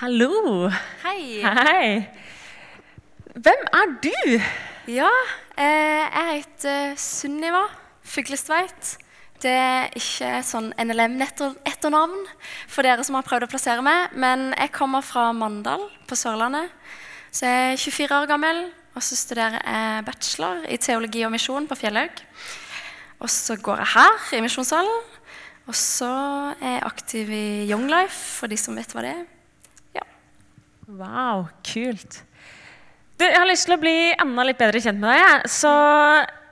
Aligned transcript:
Hallo. 0.00 0.70
Hei. 1.02 1.42
Hei. 1.44 1.88
Hvem 3.36 3.64
er 3.68 3.90
du? 4.00 4.12
Ja, 4.88 5.10
eh, 5.60 6.06
jeg 6.06 6.38
heter 6.38 6.94
Sunniva 6.96 7.66
Fuglestveit. 8.00 8.94
Det 9.44 9.52
er 9.52 9.90
ikke 9.92 10.38
sånn 10.40 10.70
NLM-etternavn 10.80 12.14
for 12.64 12.88
dere 12.88 13.04
som 13.04 13.18
har 13.18 13.26
prøvd 13.28 13.44
å 13.44 13.48
plassere 13.52 13.84
meg, 13.84 14.14
men 14.16 14.54
jeg 14.54 14.72
kommer 14.72 15.04
fra 15.04 15.34
Mandal 15.36 15.84
på 16.08 16.16
Sørlandet. 16.16 16.72
Så 17.28 17.44
jeg 17.44 17.74
er 17.74 17.82
24 17.82 18.20
år 18.22 18.28
gammel, 18.30 18.60
og 18.96 19.04
så 19.04 19.18
studerer 19.20 19.60
jeg 19.60 20.06
bachelor 20.06 20.62
i 20.64 20.78
teologi 20.80 21.26
og 21.28 21.34
misjon 21.34 21.68
på 21.68 21.76
Fjellhaug. 21.76 22.22
Og 23.20 23.28
så 23.28 23.58
går 23.60 23.84
jeg 23.84 23.92
her 23.98 24.32
i 24.38 24.40
Misjonssalen. 24.48 25.04
Og 25.68 25.76
så 25.76 26.08
er 26.56 26.78
jeg 26.78 26.88
aktiv 26.88 27.34
i 27.36 27.44
Young 27.68 27.84
Life, 27.92 28.40
for 28.40 28.48
de 28.48 28.56
som 28.56 28.80
vet 28.80 28.96
hva 28.96 29.04
det 29.04 29.12
er. 29.18 29.28
Wow, 30.90 31.44
kult. 31.62 32.24
Du, 33.14 33.22
jeg 33.22 33.36
har 33.36 33.46
lyst 33.46 33.68
til 33.68 33.76
å 33.76 33.80
bli 33.80 34.10
enda 34.10 34.44
litt 34.48 34.58
bedre 34.58 34.80
kjent 34.82 34.98
med 34.98 35.12
deg. 35.14 35.44
Så 35.52 35.70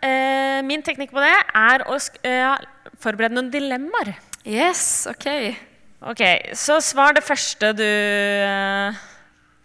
eh, 0.05 0.61
min 0.69 0.85
teknikk 0.87 1.11
på 1.15 1.23
det 1.25 1.33
er 1.59 1.83
å 1.91 1.97
eh, 2.29 2.69
forberede 3.03 3.35
noen 3.35 3.49
dilemmaer. 3.51 4.13
Yes, 4.47 5.09
ok. 5.11 5.27
Ok, 6.13 6.23
Så 6.55 6.79
svar 6.85 7.17
det 7.17 7.25
første 7.27 7.73
du 7.75 7.83
eh, 7.83 9.03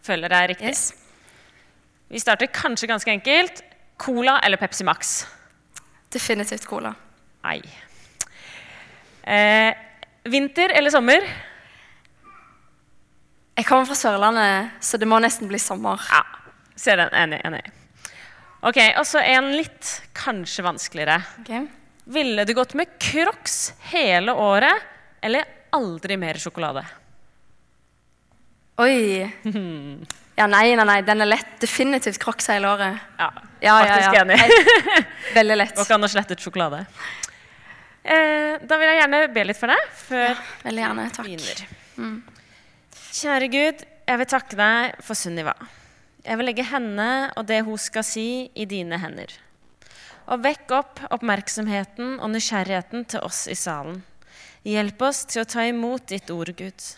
føler 0.02 0.34
er 0.34 0.50
riktig. 0.56 0.74
Yes. 0.74 0.96
Vi 2.10 2.22
starter 2.24 2.50
kanskje 2.50 2.90
ganske 2.90 3.14
enkelt. 3.14 3.62
Cola 4.02 4.40
eller 4.42 4.58
Pepsi 4.58 4.86
Max? 4.88 5.20
Definitivt 6.14 6.66
cola. 6.66 6.96
Nei. 7.46 7.60
Eh, 9.24 9.70
vinter 10.26 10.74
eller 10.74 10.90
sommer? 10.94 11.30
Jeg 13.54 13.68
kommer 13.70 13.86
fra 13.86 13.96
Sørlandet, 13.98 14.72
så 14.82 14.98
det 14.98 15.06
må 15.10 15.20
nesten 15.22 15.50
bli 15.52 15.60
sommer. 15.62 16.02
Ja. 16.10 16.24
Ser 16.80 16.98
den. 17.04 17.12
Enig. 17.14 17.42
enig. 17.46 17.62
Ok, 18.64 18.80
Og 18.98 19.06
så 19.06 19.20
en 19.22 19.52
litt 19.58 19.90
kanskje 20.18 20.64
vanskeligere. 20.66 21.20
Okay. 21.44 21.66
Ville 22.16 22.46
du 22.48 22.54
gått 22.58 22.74
med 22.80 22.90
Crocs 23.00 23.74
hele 23.92 24.34
året 24.34 24.82
eller 25.24 25.46
aldri 25.76 26.18
mer 26.20 26.40
sjokolade? 26.42 26.86
Oi. 28.82 29.30
Ja, 30.34 30.48
nei, 30.50 30.72
nei, 30.74 30.82
nei, 30.90 30.96
den 31.06 31.22
er 31.22 31.28
lett. 31.30 31.52
Definitivt 31.62 32.18
Crocs 32.18 32.48
hele 32.50 32.66
året. 32.66 32.96
Ja, 33.20 33.28
Ja, 33.62 33.76
ja, 33.86 34.00
faktisk 34.00 34.16
ja. 34.18 34.24
enig. 34.24 35.06
Veldig 35.36 35.58
lett. 35.60 35.76
Går 35.78 35.86
ikke 35.86 35.98
an 36.00 36.08
å 36.08 36.10
slette 36.10 36.34
ut 36.34 36.42
sjokolade. 36.42 36.80
Eh, 38.02 38.56
da 38.66 38.80
vil 38.82 38.90
jeg 38.90 38.98
gjerne 38.98 39.20
be 39.36 39.44
litt 39.46 39.60
for 39.62 39.70
deg 39.70 39.92
før 40.08 40.26
ja, 40.32 40.40
Veldig 40.66 40.82
gjerne. 40.88 41.06
Takk. 41.14 41.30
begynner. 41.30 42.33
Kjære 43.14 43.48
Gud, 43.54 43.82
jeg 44.10 44.18
vil 44.18 44.26
takke 44.26 44.58
deg 44.58 44.96
for 45.06 45.14
Sunniva. 45.14 45.54
Jeg 46.26 46.40
vil 46.40 46.48
legge 46.50 46.64
henne 46.66 47.06
og 47.38 47.46
det 47.46 47.60
hun 47.68 47.78
skal 47.78 48.06
si, 48.08 48.50
i 48.58 48.66
dine 48.66 48.98
hender. 48.98 49.30
Og 50.34 50.42
vekk 50.42 50.74
opp 50.80 51.04
oppmerksomheten 51.14 52.16
og 52.18 52.34
nysgjerrigheten 52.34 53.06
til 53.14 53.22
oss 53.22 53.46
i 53.54 53.60
salen. 53.60 54.02
Hjelp 54.66 55.06
oss 55.06 55.28
til 55.30 55.44
å 55.44 55.50
ta 55.54 55.68
imot 55.70 56.10
ditt 56.10 56.34
ord, 56.34 56.56
Gud, 56.58 56.90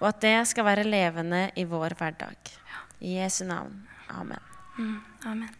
og 0.00 0.10
at 0.10 0.22
det 0.26 0.36
skal 0.50 0.66
være 0.72 0.90
levende 0.90 1.46
i 1.54 1.68
vår 1.70 1.94
hverdag. 2.00 2.54
I 2.98 3.20
Jesu 3.20 3.44
navn. 3.46 3.84
Amen. 4.10 4.42
Amen. 5.22 5.52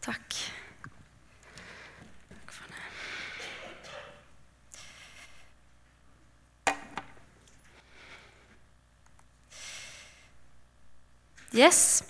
Takk. 0.00 0.24
Takk 0.24 0.65
Yes. 11.56 12.04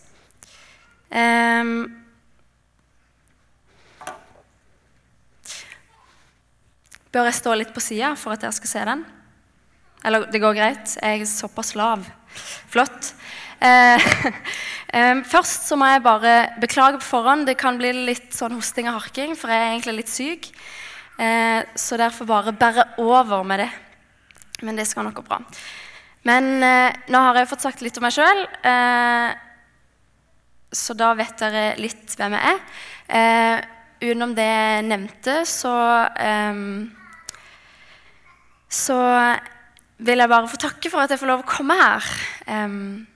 Um, 1.06 1.86
bør 7.14 7.28
jeg 7.28 7.38
stå 7.38 7.54
litt 7.54 7.70
på 7.70 7.84
sida 7.84 8.10
for 8.18 8.34
at 8.34 8.42
dere 8.42 8.56
skal 8.56 8.72
se 8.72 8.82
den? 8.88 9.04
Eller 10.06 10.26
det 10.32 10.42
går 10.42 10.56
greit? 10.58 10.96
Jeg 10.98 11.22
er 11.22 11.30
såpass 11.30 11.76
lav. 11.78 12.02
Flott. 12.72 13.12
Em, 13.62 15.22
først 15.32 15.70
så 15.70 15.78
må 15.78 15.88
jeg 15.92 16.04
bare 16.04 16.34
beklage 16.62 16.98
på 16.98 17.08
forhånd. 17.14 17.46
Det 17.46 17.56
kan 17.60 17.78
bli 17.78 17.94
litt 18.10 18.34
sånn 18.34 18.58
hosting 18.58 18.90
og 18.90 18.98
harking, 18.98 19.38
for 19.38 19.54
jeg 19.54 19.62
er 19.62 19.72
egentlig 19.76 19.98
litt 20.00 20.12
syk. 20.12 20.50
Eh, 21.22 21.62
så 21.78 21.96
derfor 22.02 22.28
bare 22.28 22.54
bære 22.54 22.90
over 23.02 23.46
med 23.46 23.62
det. 23.62 23.70
Men 24.66 24.78
det 24.78 24.90
skal 24.90 25.06
nok 25.06 25.20
gå 25.22 25.26
bra. 25.30 25.40
Men 26.26 26.62
eh, 26.64 26.96
nå 27.12 27.22
har 27.22 27.38
jeg 27.38 27.50
fått 27.52 27.64
sagt 27.66 27.82
litt 27.84 27.98
om 28.00 28.06
meg 28.06 28.14
sjøl, 28.16 28.42
eh, 28.66 29.30
så 30.74 30.96
da 30.98 31.12
vet 31.16 31.36
dere 31.40 31.66
litt 31.78 32.16
hvem 32.18 32.34
jeg 32.34 32.54
er. 32.54 32.62
Eh, 33.06 33.58
utenom 34.02 34.34
det 34.36 34.46
jeg 34.46 34.86
nevnte, 34.90 35.36
så 35.48 35.74
em, 36.20 36.64
så 38.68 38.96
vil 39.96 40.20
jeg 40.20 40.32
bare 40.32 40.50
få 40.50 40.58
takke 40.60 40.90
for 40.92 41.04
at 41.04 41.14
jeg 41.14 41.22
får 41.22 41.30
lov 41.30 41.44
å 41.44 41.48
komme 41.48 41.76
her. 41.78 42.08
Em, 42.52 43.06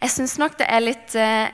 jeg 0.00 0.14
syns 0.14 0.38
nok 0.40 0.56
det 0.60 0.68
er 0.70 0.84
litt 0.84 1.16
eh, 1.18 1.50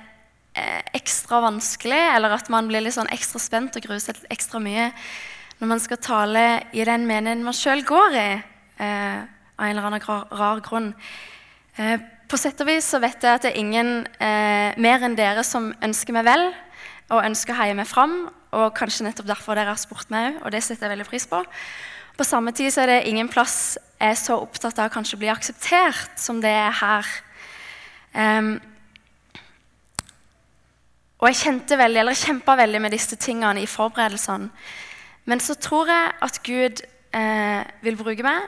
eh, 0.55 0.83
ekstra 0.95 1.41
vanskelig, 1.49 2.03
eller 2.15 2.37
at 2.37 2.51
man 2.53 2.69
blir 2.71 2.85
litt 2.85 2.95
sånn 2.95 3.11
ekstra 3.15 3.43
spent 3.43 3.79
og 3.79 3.89
gruer 3.89 4.03
seg 4.03 4.21
ekstra 4.31 4.63
mye 4.63 4.93
når 5.57 5.71
man 5.73 5.81
skal 5.81 5.99
tale 6.05 6.45
i 6.77 6.85
den 6.85 7.07
menigheten 7.09 7.47
man 7.47 7.57
sjøl 7.57 7.81
går 7.89 8.19
i, 8.21 8.29
eh, 8.85 9.25
av 9.57 9.67
en 9.67 9.73
eller 9.73 9.89
annen 9.89 10.05
rar, 10.07 10.61
grunn. 10.65 10.93
Eh, 11.77 11.99
på 12.27 12.39
sett 12.41 12.61
og 12.61 12.69
vis 12.69 12.89
så 12.93 13.01
vet 13.03 13.23
jeg 13.23 13.39
at 13.39 13.45
det 13.47 13.53
er 13.53 13.61
ingen 13.61 13.91
eh, 14.19 14.77
mer 14.83 15.05
enn 15.07 15.17
dere 15.19 15.45
som 15.47 15.71
ønsker 15.85 16.17
meg 16.17 16.27
vel 16.27 16.47
og 17.13 17.23
ønsker 17.23 17.55
å 17.55 17.59
heie 17.61 17.75
meg 17.79 17.87
fram, 17.87 18.25
og 18.57 18.73
kanskje 18.75 19.07
nettopp 19.07 19.29
derfor 19.29 19.59
dere 19.59 19.71
har 19.71 19.79
spurt 19.79 20.11
meg 20.11 20.33
òg, 20.33 20.41
og 20.43 20.55
det 20.55 20.63
setter 20.65 20.89
jeg 20.89 20.97
veldig 20.97 21.07
pris 21.07 21.29
på. 21.31 21.43
På 22.17 22.25
samme 22.27 22.51
tid 22.57 22.73
så 22.73 22.83
er 22.83 22.91
det 22.91 23.11
ingen 23.11 23.29
plass 23.31 23.77
jeg 24.01 24.13
er 24.13 24.19
så 24.19 24.39
opptatt 24.43 24.79
av 24.81 24.91
å 24.91 24.93
kanskje 24.93 25.19
bli 25.21 25.29
akseptert 25.33 26.19
som 26.21 26.41
det 26.43 26.53
er 26.53 26.75
her. 26.81 27.13
Um, 28.17 28.57
og 31.17 31.31
jeg 31.31 31.39
kjente 31.41 31.79
veldig, 31.81 32.03
eller 32.03 32.19
kjempa 32.19 32.57
veldig 32.61 32.81
med 32.85 32.93
disse 32.93 33.17
tingene 33.21 33.63
i 33.63 33.71
forberedelsene. 33.71 34.51
Men 35.27 35.41
så 35.43 35.57
tror 35.59 35.89
jeg 35.91 36.13
at 36.23 36.41
Gud 36.45 36.83
eh, 37.17 37.63
vil 37.83 37.97
bruke 37.99 38.23
meg, 38.27 38.45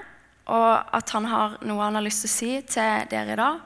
og 0.48 0.96
at 0.96 1.10
han 1.12 1.28
har 1.28 1.58
noe 1.68 1.84
han 1.84 1.98
har 1.98 2.04
lyst 2.04 2.24
til 2.24 2.30
å 2.30 2.36
si 2.36 2.52
til 2.72 3.08
dere 3.10 3.34
i 3.34 3.38
dag, 3.38 3.60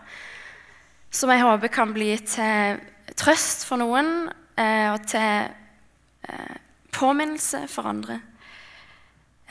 som 1.13 1.31
jeg 1.31 1.45
håper 1.45 1.73
kan 1.73 1.93
bli 1.95 2.11
til 2.27 2.81
trøst 3.19 3.67
for 3.69 3.81
noen, 3.83 4.31
eh, 4.59 4.89
og 4.93 5.07
til 5.07 5.49
eh, 6.29 6.61
påminnelse 6.93 7.67
for 7.71 7.89
andre. 7.91 8.19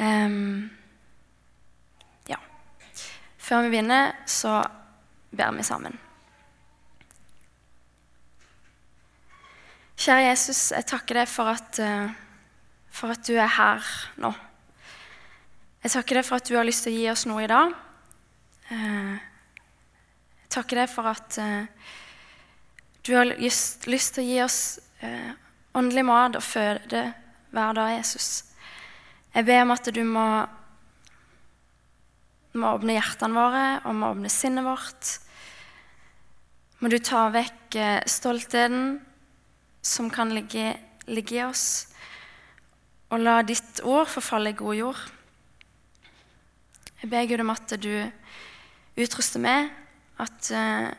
Em, 0.02 0.70
ja. 2.30 2.40
Før 3.38 3.66
vi 3.66 3.76
begynner, 3.76 4.16
så 4.26 4.62
ber 5.32 5.54
vi 5.56 5.66
sammen. 5.68 6.00
Kjære 10.02 10.32
Jesus, 10.32 10.72
jeg 10.74 10.88
takker 10.90 11.22
deg 11.22 11.30
for 11.30 11.52
at, 11.52 11.78
eh, 11.80 12.10
for 12.90 13.14
at 13.14 13.28
du 13.28 13.36
er 13.38 13.52
her 13.60 13.92
nå. 14.18 14.34
Jeg 15.82 15.96
takker 15.96 16.20
deg 16.20 16.26
for 16.28 16.38
at 16.38 16.46
du 16.46 16.54
har 16.54 16.66
lyst 16.68 16.84
til 16.86 16.94
å 16.94 17.00
gi 17.00 17.06
oss 17.10 17.24
noe 17.26 17.42
i 17.42 17.50
dag. 17.50 17.72
Eh, 18.70 19.14
Jeg 20.44 20.50
takker 20.54 20.78
deg 20.78 20.90
for 20.92 21.08
at 21.10 21.38
eh, 21.42 21.64
du 23.02 23.16
har 23.16 23.26
lyst, 23.26 23.88
til 23.88 24.22
å 24.22 24.26
gi 24.28 24.36
oss 24.44 24.58
eh, 25.02 25.32
åndelig 25.74 26.04
mat 26.06 26.36
og 26.38 26.44
føde 26.46 27.02
hver 27.50 27.74
dag, 27.74 27.96
Jesus. 27.96 28.28
Jeg 29.34 29.48
ber 29.48 29.64
om 29.64 29.74
at 29.74 29.90
du 29.90 30.02
må, 30.06 30.26
må 32.54 32.74
åpne 32.76 32.98
hjertene 33.00 33.40
våre 33.40 33.64
og 33.82 33.98
må 33.98 34.12
åpne 34.14 34.30
sinnet 34.30 34.68
vårt. 34.68 35.16
Må 36.78 36.92
du 36.94 37.00
ta 37.02 37.24
vekk 37.34 37.80
stoltheten 38.06 39.00
som 39.82 40.14
kan 40.14 40.30
ligge, 40.36 40.76
ligge 41.10 41.40
i 41.40 41.42
oss, 41.48 41.88
og 43.10 43.26
la 43.26 43.40
ditt 43.42 43.82
ord 43.82 44.14
forfalle 44.14 44.54
i 44.54 44.60
god 44.62 44.78
jord. 44.78 45.02
Jeg 47.02 47.10
ber 47.10 47.26
Gud 47.26 47.42
om 47.42 47.50
at 47.50 47.72
du 47.82 47.94
utruster 49.02 49.42
meg, 49.42 49.72
at 50.22 50.52
uh, 50.54 50.92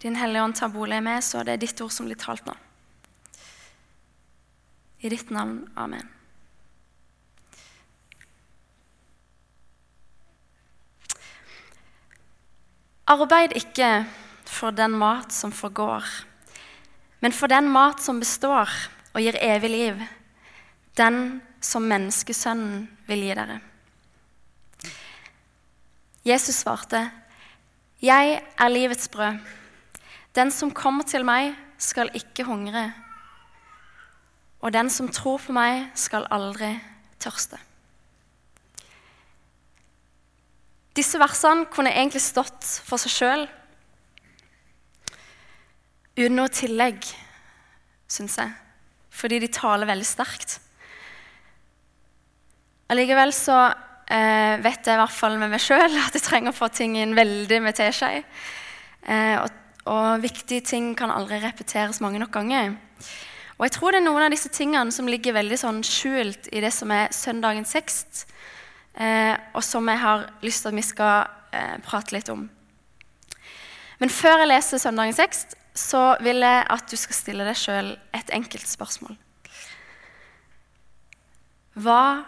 Din 0.00 0.16
Hellige 0.16 0.44
Ånd 0.46 0.56
tar 0.56 0.72
bolig 0.72 0.96
i 0.96 1.04
meg, 1.04 1.20
så 1.20 1.42
det 1.44 1.56
er 1.56 1.60
ditt 1.60 1.80
ord 1.84 1.92
som 1.92 2.08
blir 2.08 2.16
talt 2.16 2.46
nå. 2.48 2.54
I 5.04 5.12
ditt 5.12 5.28
navn. 5.28 5.66
Amen. 5.76 6.08
Arbeid 13.06 13.52
ikke 13.60 14.06
for 14.48 14.72
den 14.74 14.96
mat 14.98 15.36
som 15.36 15.52
forgår, 15.52 16.02
men 17.20 17.36
for 17.36 17.52
den 17.52 17.68
mat 17.70 18.00
som 18.02 18.24
består 18.24 18.72
og 19.12 19.20
gir 19.20 19.36
evig 19.44 19.70
liv, 19.70 20.02
den 20.96 21.42
som 21.60 21.84
menneskesønnen 21.86 22.86
vil 23.06 23.28
gi 23.28 23.36
dere. 23.36 23.60
Jesus 26.26 26.54
svarte, 26.54 27.10
Jeg 28.02 28.42
er 28.58 28.68
livets 28.68 29.08
brød. 29.08 29.38
Den 30.34 30.50
som 30.50 30.72
kommer 30.74 31.04
til 31.06 31.24
meg, 31.24 31.54
skal 31.78 32.10
ikke 32.14 32.44
hungre. 32.44 32.92
Og 34.60 34.72
den 34.72 34.90
som 34.90 35.08
tror 35.08 35.38
på 35.38 35.52
meg, 35.54 35.86
skal 35.94 36.26
aldri 36.30 36.72
tørste. 37.22 37.60
Disse 40.96 41.20
versene 41.20 41.68
kunne 41.70 41.94
egentlig 41.94 42.24
stått 42.24 42.64
for 42.88 42.98
seg 42.98 43.12
sjøl 43.12 43.46
uten 46.16 46.38
noe 46.40 46.48
tillegg, 46.48 47.04
syns 48.08 48.38
jeg, 48.40 48.52
fordi 49.12 49.38
de 49.44 49.52
taler 49.52 49.86
veldig 49.86 50.08
sterkt. 50.08 50.58
Allikevel 52.88 53.34
så 53.36 53.58
eh, 54.10 54.56
vet 54.62 54.86
jeg 54.86 54.96
i 54.96 55.00
hvert 55.00 55.14
fall 55.14 55.38
med 55.40 55.52
meg 55.52 55.62
sjøl 55.62 55.98
at 56.06 56.16
jeg 56.16 56.24
trenger 56.26 56.54
å 56.54 56.56
få 56.56 56.68
ting 56.74 56.96
inn 57.00 57.16
veldig 57.18 57.60
med 57.64 57.78
teskje. 57.78 58.22
Eh, 59.06 59.36
og, 59.40 59.50
og, 59.86 60.22
viktige 60.24 60.64
ting 60.66 60.92
kan 60.98 61.12
aldri 61.14 61.40
repeteres 61.42 62.02
mange 62.04 62.20
nok 62.22 62.34
ganger. 62.34 62.76
Og 63.56 63.64
jeg 63.66 63.76
tror 63.78 63.94
det 63.94 64.02
er 64.02 64.06
noen 64.08 64.26
av 64.26 64.34
disse 64.34 64.50
tingene 64.52 64.92
som 64.92 65.08
ligger 65.08 65.36
veldig 65.36 65.58
sånn 65.60 65.80
skjult 65.86 66.50
i 66.52 66.60
det 66.64 66.72
som 66.74 66.90
er 66.92 67.14
søndagens 67.14 67.72
tekst, 67.72 68.26
eh, 69.00 69.32
og 69.56 69.64
som 69.64 69.88
jeg 69.88 70.02
har 70.02 70.26
lyst 70.44 70.64
til 70.64 70.74
at 70.74 70.76
vi 70.76 70.84
skal 70.84 71.16
eh, 71.56 71.76
prate 71.86 72.16
litt 72.16 72.28
om. 72.32 72.44
Men 73.96 74.12
før 74.12 74.42
jeg 74.42 74.50
leser 74.50 74.82
søndagens 74.82 75.22
tekst, 75.22 75.56
så 75.76 76.16
vil 76.24 76.44
jeg 76.44 76.64
at 76.72 76.90
du 76.90 76.96
skal 77.00 77.16
stille 77.16 77.46
deg 77.48 77.56
sjøl 77.56 77.94
et 78.16 78.32
enkelt 78.36 78.68
spørsmål. 78.68 79.16
Hva 81.76 82.24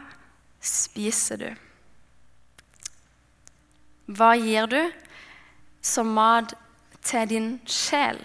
spiser 0.64 1.40
du? 1.40 1.67
Hva 4.08 4.32
gir 4.40 4.68
du 4.72 4.80
som 5.84 6.08
mat 6.16 6.54
til 7.04 7.28
din 7.28 7.48
sjel? 7.68 8.16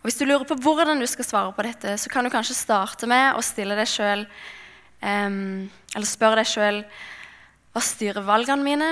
Og 0.00 0.08
Hvis 0.08 0.16
du 0.16 0.24
lurer 0.24 0.46
på 0.48 0.56
hvordan 0.56 1.02
du 1.02 1.06
skal 1.10 1.26
svare 1.26 1.52
på 1.52 1.64
dette, 1.66 1.96
så 1.98 2.08
kan 2.08 2.24
du 2.24 2.30
kanskje 2.32 2.56
starte 2.56 3.08
med 3.10 3.34
å 3.34 3.42
stille 3.44 3.76
deg 3.76 3.88
selv, 3.90 4.30
um, 5.02 5.66
eller 5.94 6.08
spørre 6.08 6.40
deg 6.40 6.48
sjøl 6.48 6.78
hva 7.70 7.82
styrer 7.84 8.24
valgene 8.26 8.66
mine? 8.66 8.88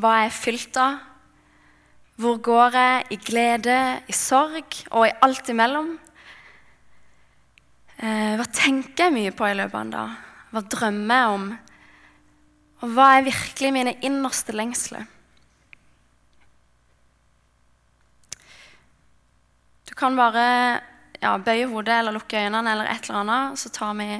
Hva 0.00 0.16
er 0.16 0.26
jeg 0.26 0.36
fylt 0.38 0.80
av? 0.80 0.98
Hvor 2.20 2.40
går 2.44 2.76
jeg 2.76 3.06
i 3.14 3.20
glede, 3.20 3.78
i 4.08 4.16
sorg 4.16 4.80
og 4.90 5.06
i 5.06 5.14
alt 5.24 5.52
imellom? 5.52 5.94
Uh, 8.00 8.34
hva 8.40 8.48
tenker 8.48 9.06
jeg 9.06 9.16
mye 9.16 9.36
på 9.36 9.48
i 9.48 9.54
løpet 9.60 9.76
av 9.76 9.86
en 9.86 9.94
dag? 9.94 10.29
Hva 10.50 10.62
drømmer 10.66 11.20
jeg 11.20 11.34
om? 11.34 11.48
Og 12.80 12.94
hva 12.96 13.06
er 13.14 13.26
virkelig 13.28 13.72
mine 13.74 13.94
innerste 14.06 14.54
lengsler? 14.56 15.06
Du 19.86 19.94
kan 19.98 20.16
bare 20.18 20.46
ja, 21.20 21.36
bøye 21.36 21.68
hodet 21.70 22.00
eller 22.00 22.16
lukke 22.16 22.40
øynene 22.40 22.72
eller 22.72 22.90
et 22.90 23.08
eller 23.08 23.22
annet, 23.22 23.60
så 23.60 23.70
tar 23.74 23.94
vi 24.00 24.10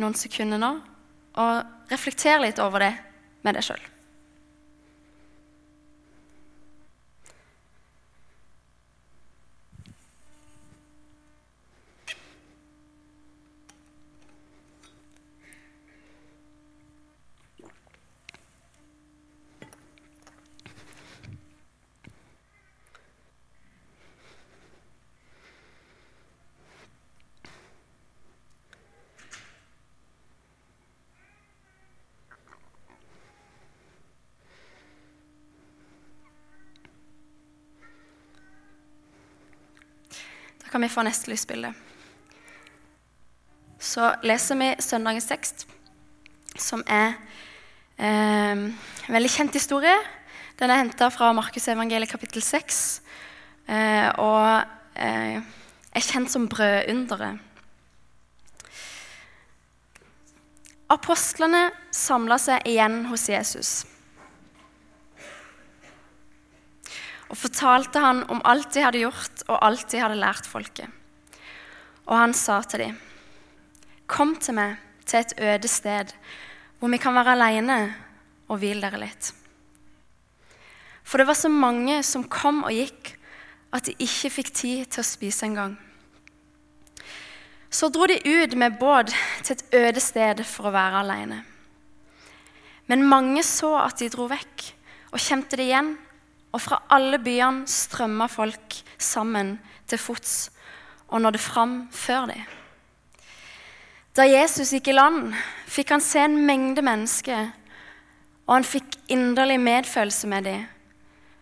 noen 0.00 0.16
sekunder 0.18 0.58
nå 0.58 0.74
og 1.42 1.90
reflekter 1.90 2.40
litt 2.42 2.62
over 2.62 2.88
det 2.88 2.94
med 3.44 3.58
deg 3.58 3.66
sjøl. 3.66 3.90
kan 40.73 40.73
vi 40.84 40.92
får 40.92 41.06
neste 41.08 41.30
lysbilde. 41.32 41.72
Så 43.80 44.10
leser 44.24 44.58
vi 44.60 44.70
søndagens 44.80 45.28
tekst, 45.28 45.66
som 46.56 46.84
er 46.86 47.16
eh, 47.98 48.52
en 48.54 49.16
veldig 49.16 49.32
kjent 49.32 49.56
historie. 49.56 49.96
Den 50.60 50.70
er 50.70 50.82
henta 50.82 51.10
fra 51.12 51.32
Markusevangeliet 51.36 52.10
kapittel 52.10 52.42
6 52.44 52.78
eh, 53.68 54.08
og 54.22 54.62
eh, 54.96 55.40
er 55.40 56.06
kjent 56.06 56.32
som 56.32 56.46
brødunderet. 56.48 57.40
Apostlene 60.94 61.70
samla 61.94 62.38
seg 62.38 62.68
igjen 62.70 63.02
hos 63.10 63.26
Jesus. 63.32 63.72
Og 67.34 67.40
fortalte 67.40 67.98
han 67.98 68.20
om 68.30 68.38
alt 68.46 68.70
de 68.76 68.82
hadde 68.84 69.00
gjort, 69.02 69.42
og 69.50 69.58
alt 69.66 69.88
de 69.90 69.98
hadde 69.98 70.20
lært 70.20 70.46
folket. 70.46 70.86
Og 72.06 72.14
han 72.14 72.34
sa 72.34 72.60
til 72.62 72.78
dem, 72.78 72.98
'Kom 74.06 74.36
til 74.36 74.54
meg 74.54 74.76
til 75.06 75.18
et 75.18 75.34
øde 75.38 75.68
sted, 75.68 76.14
hvor 76.78 76.88
vi 76.88 76.96
kan 76.96 77.14
være 77.14 77.32
alene 77.32 77.94
og 78.48 78.58
hvile 78.58 78.80
dere 78.80 79.00
litt.' 79.00 79.32
For 81.02 81.18
det 81.18 81.26
var 81.26 81.34
så 81.34 81.48
mange 81.48 82.02
som 82.02 82.28
kom 82.28 82.62
og 82.64 82.70
gikk, 82.70 83.18
at 83.72 83.86
de 83.86 83.94
ikke 83.98 84.30
fikk 84.30 84.54
tid 84.54 84.86
til 84.86 85.00
å 85.00 85.04
spise 85.04 85.46
engang. 85.46 85.76
Så 87.70 87.88
dro 87.88 88.06
de 88.06 88.22
ut 88.24 88.56
med 88.56 88.78
båt 88.78 89.12
til 89.42 89.56
et 89.56 89.74
øde 89.74 90.00
sted 90.00 90.44
for 90.44 90.68
å 90.68 90.72
være 90.72 91.00
alene. 91.00 91.44
Men 92.86 93.08
mange 93.08 93.42
så 93.42 93.74
at 93.84 93.98
de 93.98 94.08
dro 94.08 94.28
vekk, 94.28 94.74
og 95.12 95.18
kjente 95.18 95.56
det 95.56 95.66
igjen 95.66 95.98
og 96.54 96.62
fra 96.62 96.84
alle 96.94 97.18
byene 97.18 97.66
strømma 97.66 98.28
folk 98.30 98.76
sammen 98.98 99.56
til 99.90 99.98
fots 99.98 100.34
og 101.08 101.22
nådde 101.24 101.40
fram 101.42 101.74
før 101.92 102.30
dem. 102.30 102.44
Da 104.14 104.28
Jesus 104.30 104.70
gikk 104.70 104.92
i 104.92 104.94
land, 104.94 105.32
fikk 105.66 105.90
han 105.90 106.02
se 106.02 106.22
en 106.22 106.36
mengde 106.46 106.84
mennesker, 106.86 107.48
og 108.46 108.52
han 108.54 108.66
fikk 108.66 108.94
inderlig 109.10 109.58
medfølelse 109.58 110.30
med 110.30 110.46
dem, 110.46 110.66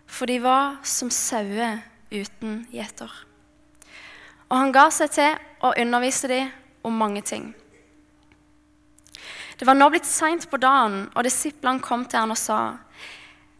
for 0.08 0.28
de 0.28 0.38
var 0.40 0.78
som 0.84 1.10
sauer 1.12 1.82
uten 2.12 2.62
gjeter. 2.72 3.12
Og 4.48 4.56
han 4.56 4.72
ga 4.72 4.86
seg 4.92 5.12
til 5.12 5.36
å 5.60 5.74
undervise 5.80 6.28
dem 6.32 6.48
om 6.84 6.96
mange 6.96 7.20
ting. 7.24 7.50
Det 9.60 9.68
var 9.68 9.76
nå 9.76 9.90
blitt 9.92 10.08
seint 10.08 10.48
på 10.48 10.60
dagen, 10.60 11.04
og 11.12 11.24
disiplene 11.28 11.84
kom 11.84 12.08
til 12.08 12.24
han 12.24 12.32
og 12.32 12.40
sa:" 12.40 12.62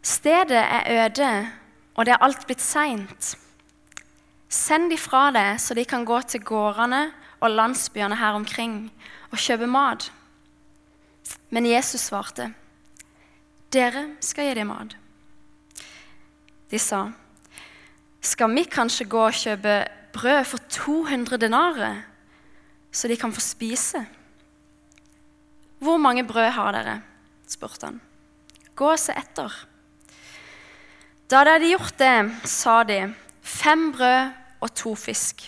Stedet 0.03 0.51
er 0.59 0.83
øde, 1.05 1.51
og 1.95 2.05
det 2.05 2.11
er 2.11 2.23
alt 2.23 2.43
blitt 2.45 2.61
seint. 2.61 3.37
Send 4.49 4.91
de 4.91 4.97
fra 4.99 5.29
deg, 5.31 5.55
så 5.63 5.73
de 5.73 5.85
kan 5.87 6.03
gå 6.05 6.19
til 6.27 6.43
gårdene 6.43 7.05
og 7.39 7.55
landsbyene 7.55 8.19
her 8.19 8.35
omkring 8.35 8.91
og 9.31 9.39
kjøpe 9.39 9.67
mat. 9.67 10.11
Men 11.49 11.65
Jesus 11.65 12.01
svarte, 12.01 12.53
'Dere 13.71 14.15
skal 14.19 14.45
gi 14.45 14.53
dem 14.53 14.67
mat.' 14.67 14.97
De 16.71 16.79
sa, 16.79 17.11
'Skal 18.21 18.55
vi 18.55 18.63
kanskje 18.63 19.09
gå 19.09 19.25
og 19.25 19.33
kjøpe 19.33 19.85
brød 20.13 20.45
for 20.45 20.57
200 20.69 21.37
denarer, 21.37 22.03
så 22.91 23.07
de 23.07 23.17
kan 23.17 23.33
få 23.33 23.39
spise?' 23.39 24.05
'Hvor 25.79 25.97
mange 25.97 26.27
brød 26.27 26.49
har 26.49 26.71
dere?' 26.71 27.01
spurte 27.47 27.85
han. 27.85 28.01
'Gå 28.75 28.91
og 28.91 28.99
se 28.99 29.13
etter.' 29.13 29.72
Da 31.33 31.39
de 31.41 31.49
hadde 31.49 31.69
gjort 31.71 31.95
det, 31.97 32.17
sa 32.45 32.83
de 32.85 33.07
fem 33.41 33.87
brød 33.95 34.33
og 34.61 34.69
to 34.77 34.91
fisk. 34.93 35.47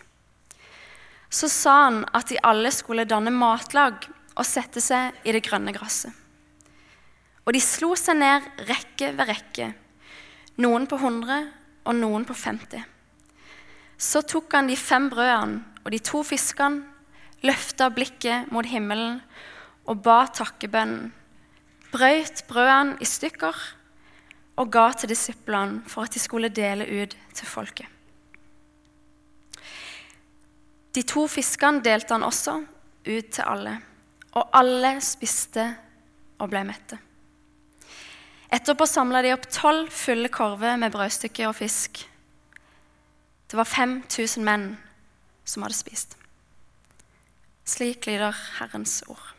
Så 1.30 1.46
sa 1.52 1.76
han 1.84 2.00
at 2.10 2.32
de 2.32 2.40
alle 2.42 2.72
skulle 2.74 3.06
danne 3.06 3.30
matlag 3.30 4.08
og 4.34 4.48
sette 4.50 4.82
seg 4.82 5.14
i 5.22 5.36
det 5.36 5.44
grønne 5.46 5.76
gresset. 5.76 6.10
Og 7.46 7.54
de 7.54 7.62
slo 7.62 7.92
seg 8.02 8.18
ned 8.18 8.50
rekke 8.66 9.12
ved 9.14 9.30
rekke, 9.30 9.70
noen 10.66 10.90
på 10.90 10.98
100 10.98 11.54
og 11.86 12.00
noen 12.02 12.26
på 12.26 12.34
50. 12.34 12.82
Så 14.02 14.26
tok 14.26 14.58
han 14.58 14.74
de 14.74 14.82
fem 14.82 15.12
brødene 15.14 15.86
og 15.86 15.94
de 15.94 16.02
to 16.02 16.26
fiskene, 16.26 16.82
løfta 17.46 17.92
blikket 17.94 18.50
mot 18.50 18.66
himmelen 18.66 19.20
og 19.86 20.02
ba 20.02 20.24
takkebønnen, 20.34 21.12
brøyt 21.94 22.48
brødene 22.50 22.98
i 22.98 23.06
stykker 23.06 23.68
og 24.56 24.72
ga 24.72 24.86
til 24.96 25.12
disiplene 25.12 25.84
for 25.90 26.06
at 26.06 26.16
de 26.16 26.22
skulle 26.22 26.50
dele 26.50 26.88
ut 27.04 27.18
til 27.36 27.48
folket. 27.48 27.88
De 30.96 31.04
to 31.04 31.26
fiskene 31.28 31.84
delte 31.84 32.16
han 32.16 32.24
også 32.24 32.62
ut 33.06 33.32
til 33.36 33.44
alle, 33.44 33.76
og 34.32 34.56
alle 34.56 34.96
spiste 35.04 35.66
og 36.40 36.50
ble 36.52 36.64
mette. 36.68 37.00
Etterpå 38.56 38.88
samla 38.88 39.20
de 39.26 39.34
opp 39.36 39.50
tolv 39.52 39.90
fulle 39.92 40.32
korver 40.32 40.78
med 40.80 40.94
brødstykker 40.94 41.50
og 41.50 41.58
fisk. 41.60 42.06
Det 43.52 43.60
var 43.60 43.68
5000 43.68 44.46
menn 44.46 44.70
som 45.44 45.66
hadde 45.66 45.78
spist. 45.78 46.16
Slik 47.66 48.08
lyder 48.08 48.36
Herrens 48.60 49.02
ord. 49.10 49.35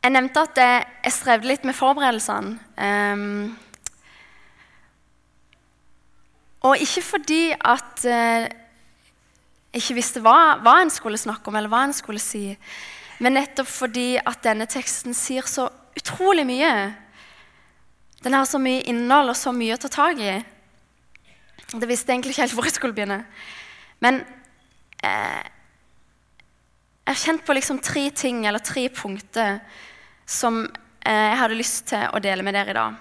Jeg 0.00 0.14
nevnte 0.14 0.46
at 0.46 0.60
jeg 0.60 1.12
strevde 1.12 1.50
litt 1.50 1.66
med 1.68 1.76
forberedelsene. 1.76 2.54
Um, 2.80 3.58
og 6.64 6.80
ikke 6.80 7.02
fordi 7.04 7.42
at 7.52 8.06
uh, 8.08 8.46
jeg 9.70 9.82
ikke 9.84 9.98
visste 10.00 10.22
hva, 10.24 10.56
hva 10.64 10.80
en 10.82 10.92
skulle 10.92 11.20
snakke 11.20 11.50
om, 11.50 11.56
eller 11.56 11.70
hva 11.72 11.84
en 11.86 11.94
skulle 11.96 12.22
si, 12.22 12.48
men 13.20 13.36
nettopp 13.36 13.68
fordi 13.68 14.14
at 14.18 14.40
denne 14.44 14.66
teksten 14.70 15.14
sier 15.16 15.46
så 15.46 15.68
utrolig 15.96 16.46
mye. 16.48 16.72
Den 18.24 18.36
har 18.36 18.48
så 18.48 18.58
mye 18.60 18.82
innhold 18.88 19.32
og 19.32 19.38
så 19.38 19.52
mye 19.54 19.76
å 19.76 19.80
ta 19.80 19.92
tak 19.92 20.20
i. 20.24 20.34
Det 21.70 21.86
visste 21.86 22.10
jeg 22.10 22.18
egentlig 22.18 22.34
ikke 22.34 22.46
helt 22.46 22.56
hvor 22.56 22.66
jeg 22.66 22.74
skulle 22.74 22.96
begynne. 22.96 23.20
Men 24.02 24.22
eh, 25.04 25.44
jeg 27.04 27.12
har 27.12 27.22
kjent 27.22 27.46
på 27.46 27.56
liksom 27.56 27.78
tre 27.84 28.08
ting, 28.16 28.42
eller 28.48 28.64
tre 28.64 28.88
punkter, 28.94 29.60
som 30.30 30.62
eh, 30.62 31.26
jeg 31.32 31.38
hadde 31.42 31.58
lyst 31.58 31.88
til 31.90 32.06
å 32.14 32.22
dele 32.22 32.44
med 32.46 32.54
dere 32.54 32.70
i 32.70 32.78
dag. 32.78 32.98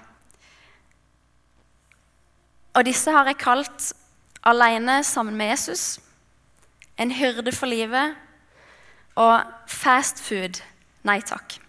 Og 2.79 2.85
disse 2.87 3.11
har 3.13 3.27
jeg 3.29 3.41
kalt 3.41 3.93
'Aleine 4.41 5.03
sammen 5.03 5.37
med 5.37 5.51
Jesus', 5.51 5.99
'En 6.97 7.11
hyrde 7.11 7.51
for 7.51 7.67
livet' 7.67 8.15
og 9.15 9.43
'Fast 9.67 10.23
food 10.23 10.61
nei 11.03 11.19
takk'. 11.21 11.59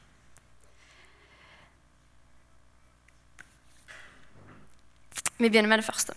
Vi 5.38 5.48
begynner 5.48 5.68
med 5.68 5.78
det 5.78 5.84
første. 5.84 6.12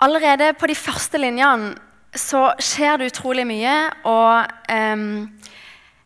Allerede 0.00 0.52
på 0.54 0.66
de 0.66 0.74
første 0.74 1.18
linjene 1.18 1.74
så 2.14 2.52
skjer 2.62 2.96
det 2.96 3.10
utrolig 3.10 3.46
mye. 3.46 3.74
Og 4.04 4.46
um, 4.70 5.32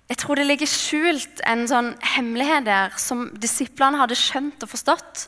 jeg 0.09 0.21
tror 0.23 0.41
det 0.41 0.47
ligger 0.49 0.71
skjult 0.71 1.43
en 1.45 1.67
sånn 1.69 1.91
hemmelighet 2.15 2.65
der 2.65 2.95
som 3.01 3.27
disiplene 3.37 4.01
hadde 4.01 4.17
skjønt 4.17 4.63
og 4.65 4.71
forstått. 4.73 5.27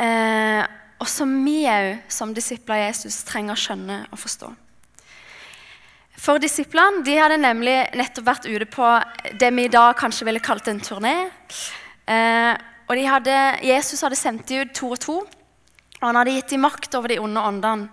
Eh, 0.00 0.62
og 1.02 1.08
som 1.10 1.34
vi 1.44 1.62
òg, 1.68 2.00
som 2.08 2.32
disipler 2.32 2.78
av 2.78 2.84
Jesus, 2.86 3.20
trenger 3.28 3.52
å 3.52 3.60
skjønne 3.60 3.98
og 4.08 4.20
forstå. 4.22 4.48
For 6.22 6.40
disiplene 6.40 7.02
de 7.04 7.16
hadde 7.18 7.40
nemlig 7.42 7.76
nettopp 7.98 8.28
vært 8.28 8.48
ute 8.48 8.68
på 8.70 8.88
det 9.40 9.50
vi 9.52 9.66
i 9.66 9.72
dag 9.72 9.96
kanskje 9.98 10.28
ville 10.28 10.42
kalt 10.44 10.70
en 10.70 10.80
turné. 10.80 11.16
Eh, 12.06 12.52
og 12.88 13.00
hadde, 13.08 13.38
Jesus 13.66 14.00
hadde 14.04 14.18
sendt 14.18 14.46
dem 14.48 14.64
ut 14.64 14.74
to 14.76 14.92
og 14.94 15.00
to, 15.02 15.16
og 16.00 16.04
han 16.06 16.18
hadde 16.20 16.36
gitt 16.38 16.54
dem 16.54 16.64
makt 16.64 16.94
over 16.96 17.12
de 17.12 17.20
onde 17.20 17.42
åndene. 17.50 17.88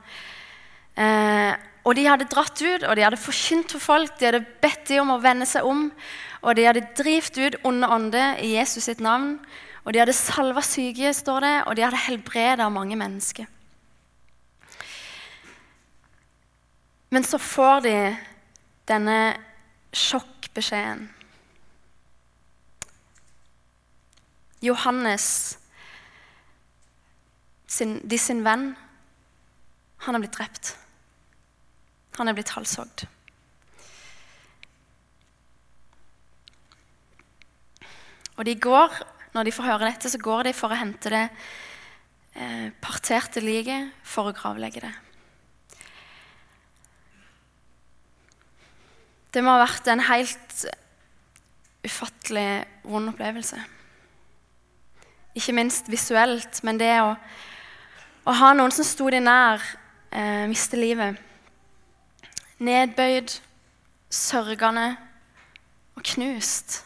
Eh, 1.00 1.51
og 1.88 1.95
de 1.95 2.05
hadde 2.07 2.27
dratt 2.29 2.59
ut 2.59 2.83
og 2.83 2.95
de 2.98 3.05
hadde 3.05 3.19
forkynt 3.19 3.71
for 3.75 3.83
folk, 3.83 4.17
de 4.19 4.29
hadde 4.29 4.45
bedt 4.63 4.89
dem 4.91 5.05
om 5.05 5.15
å 5.15 5.24
vende 5.24 5.48
seg 5.50 5.67
om. 5.67 5.88
Og 6.43 6.55
de 6.55 6.67
hadde 6.67 6.88
drivt 6.95 7.39
ut 7.39 7.57
onde 7.67 7.88
ånder 7.88 8.39
i 8.43 8.53
Jesus 8.55 8.88
sitt 8.88 9.01
navn. 9.03 9.38
Og 9.86 9.93
de 9.95 10.01
hadde 10.01 10.15
salva 10.15 10.62
syke, 10.63 11.12
står 11.15 11.45
det, 11.45 11.55
og 11.67 11.75
de 11.75 11.86
hadde 11.86 12.03
helbreda 12.05 12.67
mange 12.71 12.98
mennesker. 13.00 13.48
Men 17.09 17.25
så 17.25 17.39
får 17.41 17.86
de 17.88 17.95
denne 18.89 19.19
sjokkbeskjeden. 19.95 21.07
Johannes, 24.62 25.57
sin, 27.65 27.98
de 28.03 28.19
sin 28.19 28.43
venn, 28.43 28.74
han 30.03 30.15
har 30.15 30.21
blitt 30.21 30.36
drept. 30.36 30.75
Han 32.19 32.27
er 32.27 32.35
blitt 32.35 32.51
halshogd. 32.51 33.05
Og 38.35 38.45
de 38.47 38.55
går, 38.59 39.01
Når 39.29 39.45
de 39.45 39.51
får 39.53 39.63
høre 39.67 39.85
dette, 39.85 40.09
så 40.09 40.17
går 40.17 40.47
de 40.47 40.51
for 40.57 40.73
å 40.73 40.77
hente 40.79 41.09
det 41.13 41.27
eh, 42.33 42.71
parterte 42.81 43.43
liket 43.43 43.91
for 44.01 44.25
å 44.25 44.33
gravlegge 44.33 44.81
det. 44.81 44.89
Det 49.29 49.43
må 49.45 49.53
ha 49.53 49.61
vært 49.61 49.91
en 49.93 50.01
helt 50.01 50.65
ufattelig 51.85 52.65
vond 52.89 53.13
opplevelse. 53.13 53.61
Ikke 55.38 55.53
minst 55.53 55.93
visuelt, 55.93 56.63
men 56.65 56.81
det 56.81 56.95
å, 57.05 57.13
å 58.25 58.38
ha 58.41 58.53
noen 58.57 58.73
som 58.73 58.88
sto 58.88 59.13
deg 59.13 59.21
nær, 59.29 59.61
eh, 60.09 60.49
miste 60.49 60.81
livet 60.81 61.28
Nedbøyd, 62.60 63.38
sørgende 64.12 64.98
og 65.96 66.04
knust. 66.04 66.82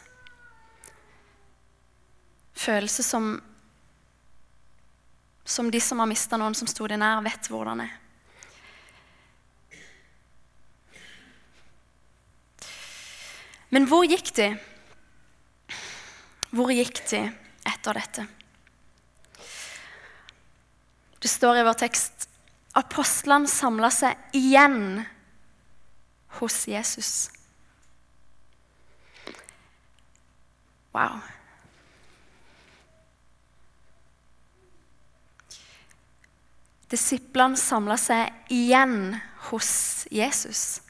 Følelse 2.54 3.04
som, 3.04 3.34
som 5.46 5.72
de 5.74 5.82
som 5.82 6.00
har 6.04 6.10
mista 6.10 6.38
noen 6.38 6.54
som 6.58 6.70
sto 6.70 6.86
deg 6.88 7.02
nær, 7.02 7.24
vet 7.26 7.50
hvordan 7.50 7.82
er. 7.88 7.96
Men 13.74 13.88
hvor 13.90 14.06
gikk 14.06 14.30
de? 14.38 14.52
Hvor 16.54 16.70
gikk 16.70 17.02
de 17.10 17.24
etter 17.66 17.98
dette? 17.98 18.28
Det 21.18 21.32
står 21.32 21.58
i 21.58 21.66
vår 21.66 21.80
tekst 21.82 22.28
apostlene 22.78 23.50
samla 23.50 23.90
seg 23.94 24.38
igjen 24.38 25.02
hos 26.40 26.66
Jesus. 26.68 27.30
Wow. 30.94 31.22
Disiplene 36.94 37.58
samla 37.58 37.98
seg 37.98 38.54
igjen 38.54 39.16
hos 39.50 39.72
Jesus. 40.14 40.84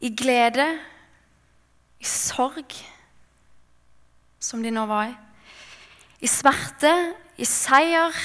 I 0.00 0.08
glede, 0.16 0.66
i 2.00 2.06
sorg, 2.08 2.72
som 4.40 4.62
de 4.64 4.72
nå 4.72 4.86
var 4.88 5.10
i. 5.10 5.16
I 6.24 6.30
smerte, 6.30 6.92
i 7.36 7.44
seier, 7.46 8.16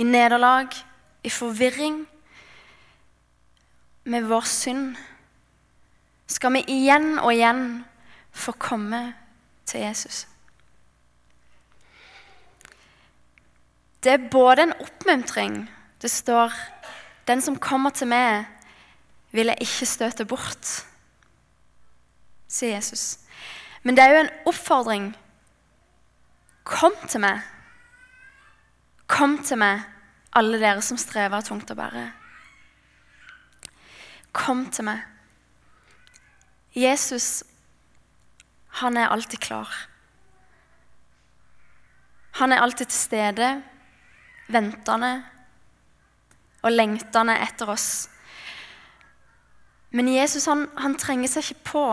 i 0.00 0.06
nederlag, 0.06 0.72
i 1.22 1.30
forvirring 1.30 2.00
med 4.04 4.28
vår 4.28 4.46
synd, 4.48 4.94
skal 6.26 6.52
vi 6.56 6.64
igjen 6.72 7.18
og 7.18 7.32
igjen 7.32 7.84
få 8.34 8.52
komme 8.60 9.14
til 9.68 9.84
Jesus. 9.84 10.24
Det 14.04 14.12
er 14.12 14.28
både 14.30 14.66
en 14.66 14.76
oppmuntring 14.80 15.70
Det 16.02 16.10
står 16.10 16.52
'Den 17.26 17.40
som 17.40 17.58
kommer 17.58 17.90
til 17.90 18.06
meg, 18.06 18.44
vil 19.32 19.46
jeg 19.46 19.56
ikke 19.60 19.86
støte 19.86 20.24
bort', 20.24 20.84
sier 22.48 22.74
Jesus. 22.74 23.18
Men 23.82 23.96
det 23.96 24.04
er 24.04 24.10
jo 24.10 24.20
en 24.20 24.30
oppfordring. 24.46 25.16
Kom 26.64 26.92
til 27.08 27.20
meg. 27.20 27.40
Kom 29.06 29.42
til 29.44 29.58
meg, 29.58 29.80
alle 30.32 30.60
dere 30.60 30.82
som 30.82 30.96
strever 30.96 31.40
tungt 31.40 31.70
å 31.70 31.74
bære. 31.74 32.12
Kom 34.34 34.66
til 34.74 34.88
meg. 34.88 35.02
Jesus, 36.74 37.44
han 38.82 38.98
er 38.98 39.12
alltid 39.14 39.38
klar. 39.38 39.70
Han 42.40 42.52
er 42.52 42.64
alltid 42.64 42.90
til 42.90 42.98
stede, 42.98 43.50
ventende 44.50 45.12
og 46.64 46.72
lengtende 46.72 47.36
etter 47.44 47.70
oss. 47.70 48.08
Men 49.94 50.10
Jesus 50.10 50.48
han, 50.50 50.66
han 50.82 50.96
trenger 50.98 51.30
seg 51.30 51.52
ikke 51.52 51.68
på. 51.70 51.84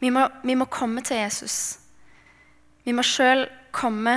Vi 0.00 0.08
må, 0.12 0.24
vi 0.44 0.56
må 0.56 0.64
komme 0.72 1.04
til 1.04 1.20
Jesus. 1.20 1.78
Vi 2.84 2.92
må 2.96 3.04
sjøl 3.04 3.44
komme 3.72 4.16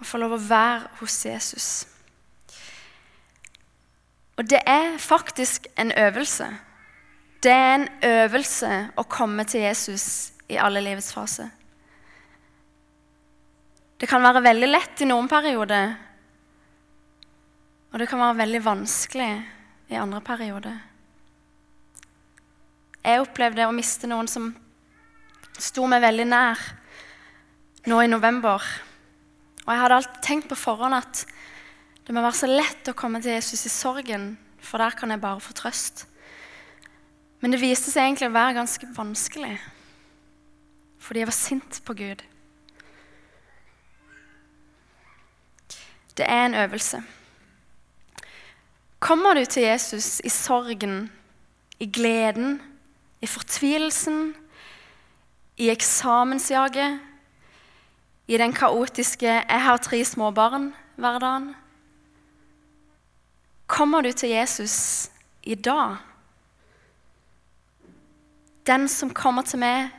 og 0.00 0.08
få 0.08 0.18
lov 0.20 0.34
å 0.34 0.42
være 0.42 0.90
hos 1.00 1.18
Jesus. 1.26 1.68
Og 4.40 4.46
det 4.48 4.62
er 4.66 4.96
faktisk 4.98 5.66
en 5.76 5.92
øvelse. 5.92 6.48
Det 7.42 7.52
er 7.52 7.74
en 7.74 7.88
øvelse 8.04 8.70
å 8.96 9.04
komme 9.08 9.44
til 9.44 9.60
Jesus 9.66 10.32
i 10.48 10.56
alle 10.56 10.80
livets 10.80 11.12
faser. 11.12 11.50
Det 14.00 14.08
kan 14.08 14.24
være 14.24 14.40
veldig 14.44 14.68
lett 14.70 15.02
i 15.04 15.08
noen 15.08 15.28
perioder, 15.28 15.92
og 17.92 17.98
det 18.00 18.08
kan 18.08 18.22
være 18.22 18.38
veldig 18.38 18.64
vanskelig 18.64 19.32
i 19.92 19.98
andre 20.00 20.20
perioder. 20.24 20.78
Jeg 23.04 23.20
opplevde 23.20 23.66
å 23.68 23.76
miste 23.76 24.08
noen 24.08 24.28
som 24.28 24.50
sto 25.60 25.84
meg 25.88 26.00
veldig 26.04 26.26
nær 26.28 26.60
nå 27.88 28.00
i 28.04 28.08
november. 28.08 28.64
Og 29.66 29.72
jeg 29.72 29.80
hadde 29.82 29.98
alltid 30.00 30.22
tenkt 30.24 30.48
på 30.50 30.58
forhånd 30.58 30.96
at 30.96 31.24
det 32.06 32.14
må 32.16 32.22
være 32.24 32.40
så 32.40 32.48
lett 32.50 32.88
å 32.90 32.96
komme 32.96 33.20
til 33.22 33.36
Jesus 33.36 33.66
i 33.68 33.72
sorgen, 33.72 34.32
for 34.60 34.82
der 34.82 34.96
kan 34.98 35.12
jeg 35.12 35.22
bare 35.22 35.42
få 35.44 35.54
trøst. 35.56 36.06
Men 37.40 37.54
det 37.54 37.60
viste 37.62 37.92
seg 37.92 38.08
egentlig 38.08 38.28
å 38.30 38.34
være 38.34 38.56
ganske 38.58 38.88
vanskelig, 38.96 39.54
fordi 41.00 41.22
jeg 41.22 41.30
var 41.30 41.36
sint 41.36 41.80
på 41.86 41.96
Gud. 41.96 42.24
Det 46.18 46.26
er 46.26 46.44
en 46.44 46.58
øvelse. 46.64 47.00
Kommer 49.00 49.34
du 49.34 49.44
til 49.44 49.62
Jesus 49.62 50.20
i 50.24 50.28
sorgen, 50.28 51.06
i 51.80 51.86
gleden, 51.88 52.58
i 53.20 53.26
fortvilelsen, 53.26 54.34
i 55.56 55.70
eksamensjaget, 55.72 57.00
i 58.30 58.38
den 58.38 58.52
kaotiske 58.52 59.26
'jeg 59.26 59.62
har 59.62 59.76
tre 59.76 60.04
små 60.04 60.30
barn'-hverdagen? 60.30 61.54
Kommer 63.66 64.00
du 64.00 64.12
til 64.12 64.28
Jesus 64.28 65.10
i 65.42 65.54
dag? 65.54 65.96
Den 68.66 68.88
som 68.88 69.10
kommer 69.10 69.42
til 69.42 69.58
meg, 69.58 69.90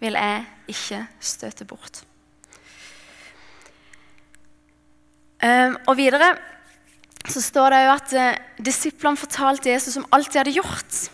vil 0.00 0.12
jeg 0.12 0.46
ikke 0.68 1.06
støte 1.20 1.64
bort. 1.64 2.04
Um, 5.42 5.76
og 5.88 5.96
videre 5.96 6.36
så 7.28 7.40
står 7.40 7.70
det 7.70 7.84
jo 7.84 7.92
at 7.92 8.12
uh, 8.12 8.64
disiplene 8.64 9.16
fortalte 9.16 9.70
Jesus 9.70 9.96
om 9.96 10.06
alt 10.12 10.32
de 10.32 10.38
hadde 10.38 10.52
gjort, 10.52 11.10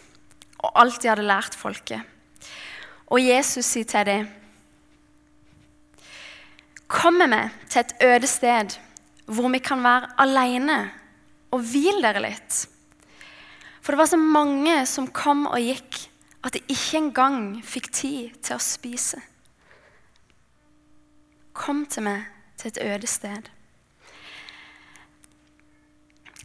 og 0.58 0.72
alt 0.74 1.02
de 1.02 1.08
hadde 1.08 1.22
lært 1.22 1.54
folket. 1.54 2.00
Og 3.06 3.26
Jesus 3.26 3.64
sier 3.64 3.84
til 3.84 4.06
dem 4.06 4.28
Kommer 6.86 7.26
vi 7.26 7.42
til 7.68 7.82
et 7.82 7.94
øde 8.06 8.28
sted 8.30 8.78
hvor 9.26 9.50
vi 9.50 9.58
kan 9.58 9.82
være 9.82 10.12
alene 10.22 10.78
og 11.50 11.64
hvile 11.66 12.02
dere 12.04 12.22
litt? 12.28 12.60
For 13.82 13.94
det 13.94 13.98
var 13.98 14.10
så 14.10 14.18
mange 14.18 14.76
som 14.86 15.08
kom 15.14 15.46
og 15.46 15.62
gikk, 15.62 15.98
at 16.46 16.54
de 16.54 16.62
ikke 16.70 16.98
engang 16.98 17.38
fikk 17.66 17.90
tid 17.94 18.38
til 18.42 18.58
å 18.58 18.62
spise. 18.62 19.18
Kom 21.54 21.84
til 21.90 22.06
meg 22.06 22.26
til 22.58 22.70
et 22.70 22.80
øde 22.82 23.10
sted. 23.10 23.50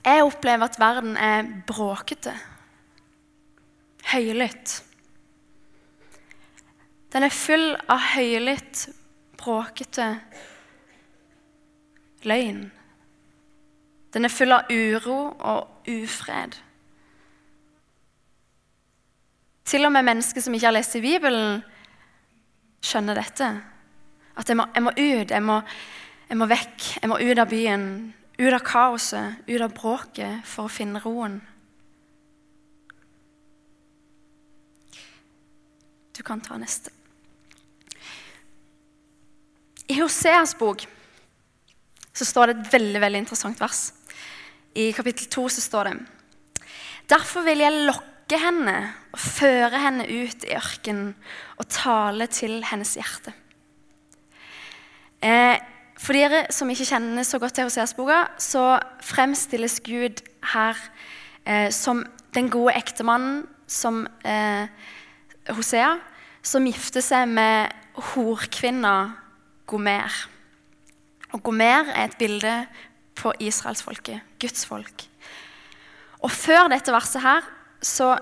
Jeg 0.05 0.23
opplever 0.25 0.65
at 0.65 0.79
verden 0.81 1.17
er 1.17 1.49
bråkete, 1.69 2.33
høylytt. 4.13 4.79
Den 7.13 7.27
er 7.27 7.33
full 7.35 7.75
av 7.91 8.01
høylytt, 8.15 8.87
bråkete 9.41 10.11
løgn. 12.23 12.69
Den 14.13 14.27
er 14.27 14.33
full 14.33 14.53
av 14.53 14.69
uro 14.69 15.19
og 15.39 15.89
ufred. 15.89 16.57
Til 19.65 19.87
og 19.87 19.93
med 19.95 20.03
mennesker 20.03 20.43
som 20.43 20.53
ikke 20.53 20.67
har 20.67 20.75
lest 20.75 20.97
i 20.99 21.03
Bibelen, 21.03 21.61
skjønner 22.83 23.15
dette. 23.15 23.51
At 24.35 24.49
jeg 24.49 24.57
må, 24.59 24.65
jeg 24.75 24.83
må 24.83 24.91
ut, 24.97 25.31
jeg 25.31 25.43
må, 25.45 25.61
jeg 26.27 26.39
må 26.39 26.47
vekk, 26.51 26.87
jeg 27.01 27.11
må 27.11 27.19
ut 27.21 27.39
av 27.39 27.49
byen. 27.51 27.85
Ut 28.41 28.53
av 28.57 28.63
kaoset, 28.65 29.43
ut 29.47 29.61
av 29.61 29.73
bråket, 29.75 30.41
for 30.49 30.67
å 30.67 30.71
finne 30.71 31.01
roen. 31.03 31.39
Du 36.17 36.23
kan 36.25 36.41
ta 36.43 36.57
neste. 36.59 36.91
I 39.91 39.97
Hoseas 39.99 40.53
bok 40.55 40.85
så 42.15 42.27
står 42.27 42.51
det 42.51 42.55
et 42.55 42.73
veldig 42.75 43.01
veldig 43.03 43.21
interessant 43.25 43.59
vers. 43.59 43.89
I 44.77 44.91
kapittel 44.95 45.27
2 45.31 45.47
så 45.57 45.63
står 45.65 45.89
det 45.89 45.95
Derfor 47.11 47.43
vil 47.43 47.63
jeg 47.63 47.83
lokke 47.89 48.39
henne 48.39 48.75
og 49.11 49.19
føre 49.19 49.81
henne 49.83 50.05
ut 50.07 50.45
i 50.47 50.53
ørkenen 50.55 51.11
og 51.59 51.67
tale 51.67 52.29
til 52.31 52.61
hennes 52.69 52.93
hjerte. 52.95 53.33
Eh, 55.21 55.59
for 55.99 56.15
dere 56.15 56.45
som 56.55 56.71
ikke 56.71 56.87
kjenner 56.87 57.27
så 57.27 57.39
godt 57.41 57.59
til 57.59 57.67
Hoseas-boka, 57.67 58.23
så 58.39 58.79
fremstilles 59.03 59.81
Gud 59.83 60.23
her 60.53 60.79
eh, 61.43 61.67
som 61.75 62.05
den 62.33 62.47
gode 62.53 62.77
ektemannen 62.79 63.43
som 63.67 64.05
eh, 64.23 64.71
Hosea, 65.51 65.97
som 66.41 66.65
gifter 66.69 67.03
seg 67.03 67.27
med 67.29 67.75
horkvinna 68.13 69.20
Gomer. 69.69 70.15
Og 71.31 71.43
Gomer 71.43 71.91
er 71.93 72.09
et 72.09 72.17
bilde 72.19 72.55
på 73.15 73.33
israelsfolket, 73.39 74.21
Guds 74.41 74.65
folk. 74.65 75.05
Og 76.21 76.31
før 76.31 76.69
dette 76.71 76.93
verset 76.93 77.23
her 77.23 77.45
så, 77.81 78.15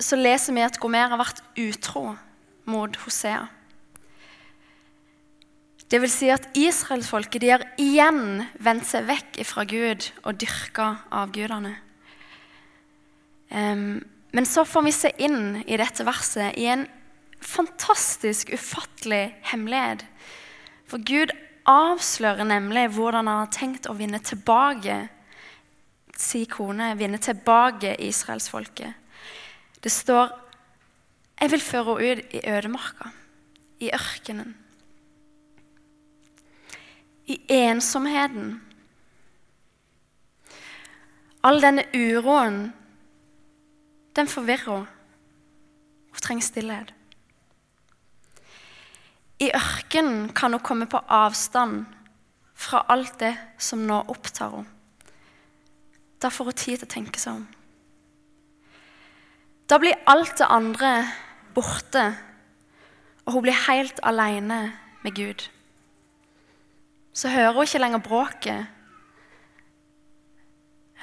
så 0.00 0.16
leser 0.16 0.56
vi 0.56 0.64
at 0.64 0.78
Gomer 0.80 1.12
har 1.12 1.20
vært 1.20 1.42
utro 1.60 2.14
mot 2.70 2.96
Hosea. 3.04 3.44
Det 5.92 6.00
vil 6.00 6.08
si 6.08 6.30
at 6.32 6.46
israelsfolket 6.56 7.44
har 7.50 7.66
igjen 7.80 8.46
vendt 8.64 8.86
seg 8.88 9.04
vekk 9.10 9.42
fra 9.44 9.66
Gud 9.68 10.06
og 10.22 10.38
dyrka 10.40 10.86
avgudene. 11.12 11.74
Um, 13.52 14.00
men 14.32 14.48
så 14.48 14.64
får 14.64 14.86
vi 14.86 14.94
se 14.96 15.10
inn 15.20 15.60
i 15.66 15.76
dette 15.76 16.06
verset 16.08 16.56
i 16.56 16.70
en 16.72 16.86
fantastisk, 17.44 18.54
ufattelig 18.54 19.34
hemmelighet. 19.50 20.06
For 20.92 21.00
Gud 21.00 21.30
avslører 21.64 22.44
nemlig 22.44 22.90
hvordan 22.92 23.24
han 23.24 23.46
har 23.46 23.52
tenkt 23.54 23.86
å 23.88 23.94
vinne 23.96 24.18
tilbake 24.20 25.06
si 26.20 26.42
kone, 26.44 26.90
vinne 27.00 27.16
tilbake 27.16 27.94
israelsfolket. 27.96 28.92
Det 29.80 29.92
står 29.92 30.28
'Jeg 31.40 31.50
vil 31.50 31.60
føre 31.60 31.98
henne 31.98 32.12
ut 32.12 32.34
i 32.34 32.40
ødemarka, 32.44 33.10
i 33.80 33.90
ørkenen' 33.90 34.54
i 37.26 37.40
ensomheten. 37.48 38.60
All 41.42 41.62
denne 41.62 41.84
uroen, 41.94 42.72
den 44.16 44.28
forvirrer 44.28 44.72
henne. 44.72 44.86
Hun 46.12 46.20
trenger 46.20 46.42
stillhet. 46.42 46.94
I 49.42 49.50
ørkenen 49.50 50.30
kan 50.36 50.54
hun 50.54 50.62
komme 50.62 50.86
på 50.86 51.00
avstand 51.10 51.86
fra 52.54 52.84
alt 52.92 53.18
det 53.22 53.32
som 53.58 53.82
nå 53.88 54.04
opptar 54.12 54.54
henne. 54.54 54.78
Da 56.22 56.30
får 56.30 56.52
hun 56.52 56.58
tid 56.58 56.76
til 56.78 56.86
å 56.86 56.92
tenke 56.92 57.18
seg 57.18 57.40
om. 57.40 57.46
Da 59.66 59.80
blir 59.82 59.98
alt 60.06 60.36
det 60.38 60.46
andre 60.46 60.92
borte, 61.56 62.04
og 63.26 63.34
hun 63.34 63.42
blir 63.48 63.66
helt 63.66 63.98
alene 64.06 64.60
med 65.02 65.16
Gud 65.18 65.48
så 67.12 67.28
hører 67.28 67.52
hun 67.52 67.68
ikke 67.68 67.80
lenger 67.82 68.02
bråket 68.04 68.66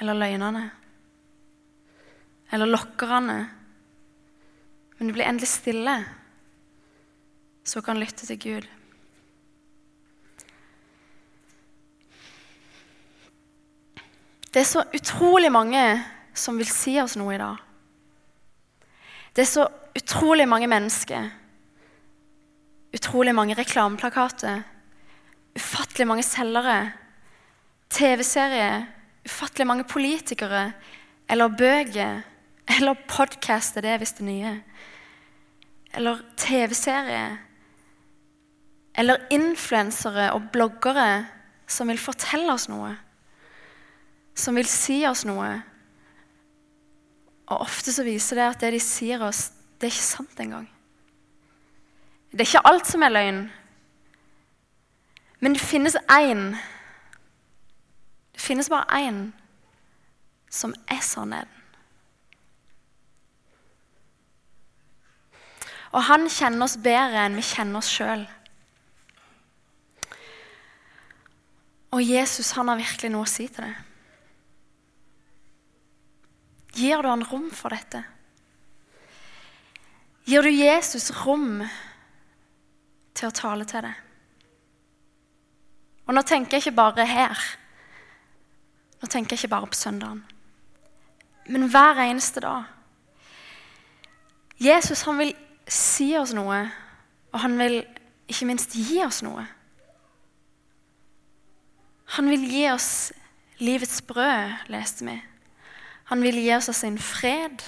eller 0.00 0.18
løgnene 0.18 0.64
eller 2.50 2.66
lokkerne. 2.66 3.38
Men 4.98 5.06
det 5.06 5.14
blir 5.14 5.28
endelig 5.28 5.48
stille, 5.52 5.92
så 7.70 7.78
hun 7.78 7.86
kan 7.86 8.00
lytte 8.02 8.26
til 8.26 8.38
Gud. 8.42 8.66
Det 14.50 14.64
er 14.64 14.66
så 14.66 14.82
utrolig 14.90 15.52
mange 15.54 15.84
som 16.34 16.58
vil 16.58 16.66
si 16.66 16.96
oss 16.98 17.14
noe 17.20 17.36
i 17.36 17.38
dag. 17.38 17.62
Det 19.30 19.44
er 19.44 19.50
så 19.52 19.68
utrolig 19.94 20.48
mange 20.50 20.66
mennesker, 20.66 21.30
utrolig 22.98 23.34
mange 23.38 23.54
reklameplakater 23.54 24.64
ufattelig 25.56 26.06
mange 26.06 26.24
selgere, 26.26 26.92
TV-serier, 27.90 28.86
ufattelig 29.26 29.66
mange 29.66 29.84
politikere 29.84 30.72
eller 31.30 31.48
bøker 31.48 32.22
eller 32.70 33.06
podkast 33.10 33.76
er 33.76 33.86
det 33.86 33.96
hvis 34.00 34.14
det 34.18 34.26
nye. 34.26 34.52
Eller 35.94 36.20
TV-serier. 36.38 37.38
Eller 39.00 39.22
influensere 39.32 40.28
og 40.36 40.50
bloggere 40.52 41.24
som 41.70 41.88
vil 41.88 42.00
fortelle 42.00 42.52
oss 42.52 42.68
noe. 42.68 42.92
Som 44.36 44.58
vil 44.60 44.68
si 44.68 45.00
oss 45.08 45.24
noe. 45.28 45.48
Og 47.50 47.64
ofte 47.64 47.94
så 47.94 48.04
viser 48.04 48.38
det 48.38 48.48
at 48.50 48.60
det 48.64 48.74
de 48.76 48.82
sier 48.84 49.22
oss, 49.24 49.48
det 49.80 49.88
er 49.88 49.94
ikke 49.94 50.10
sant 50.10 50.42
engang. 50.42 50.68
Det 52.30 52.44
er 52.44 52.50
ikke 52.50 52.68
alt 52.68 52.86
som 52.86 53.02
er 53.02 53.14
løgn. 53.14 53.40
Men 55.40 55.56
det 55.56 55.62
finnes 55.64 55.96
én 56.12 56.56
Det 58.32 58.40
finnes 58.40 58.68
bare 58.68 59.00
én 59.08 59.32
som 60.50 60.74
er 60.88 61.00
sannheten. 61.00 61.56
Og 65.92 66.02
han 66.06 66.28
kjenner 66.30 66.64
oss 66.64 66.76
bedre 66.78 67.26
enn 67.26 67.36
vi 67.36 67.44
kjenner 67.44 67.82
oss 67.82 67.90
sjøl. 67.90 68.22
Og 71.90 72.02
Jesus 72.02 72.52
han 72.54 72.70
har 72.70 72.78
virkelig 72.78 73.10
noe 73.10 73.26
å 73.26 73.30
si 73.30 73.48
til 73.50 73.66
det. 73.66 73.76
Gir 76.78 77.02
du 77.02 77.10
han 77.10 77.26
rom 77.26 77.48
for 77.50 77.74
dette? 77.74 78.04
Gir 80.30 80.46
du 80.46 80.50
Jesus 80.52 81.10
rom 81.24 81.64
til 83.18 83.26
å 83.26 83.34
tale 83.34 83.66
til 83.66 83.82
deg? 83.88 84.06
Og 86.06 86.14
nå 86.14 86.22
tenker 86.26 86.58
jeg 86.58 86.68
ikke 86.68 86.78
bare 86.78 87.06
her. 87.06 87.42
Nå 89.00 89.08
tenker 89.10 89.34
jeg 89.34 89.44
ikke 89.44 89.54
bare 89.56 89.70
på 89.70 89.78
søndagen. 89.78 90.22
Men 91.50 91.68
hver 91.70 91.98
eneste 92.04 92.42
dag. 92.44 92.68
Jesus 94.60 95.02
han 95.08 95.18
vil 95.18 95.32
si 95.70 96.12
oss 96.18 96.34
noe, 96.36 96.58
og 97.32 97.42
han 97.42 97.56
vil 97.58 97.80
ikke 98.30 98.46
minst 98.50 98.74
gi 98.76 99.00
oss 99.02 99.22
noe. 99.24 99.46
Han 102.10 102.30
vil 102.30 102.44
gi 102.50 102.64
oss 102.72 103.12
livets 103.62 104.00
brød, 104.02 104.66
leste 104.72 105.06
vi. 105.06 105.14
Han 106.10 106.22
vil 106.26 106.40
gi 106.42 106.50
oss 106.56 106.70
sin 106.74 106.98
fred 106.98 107.62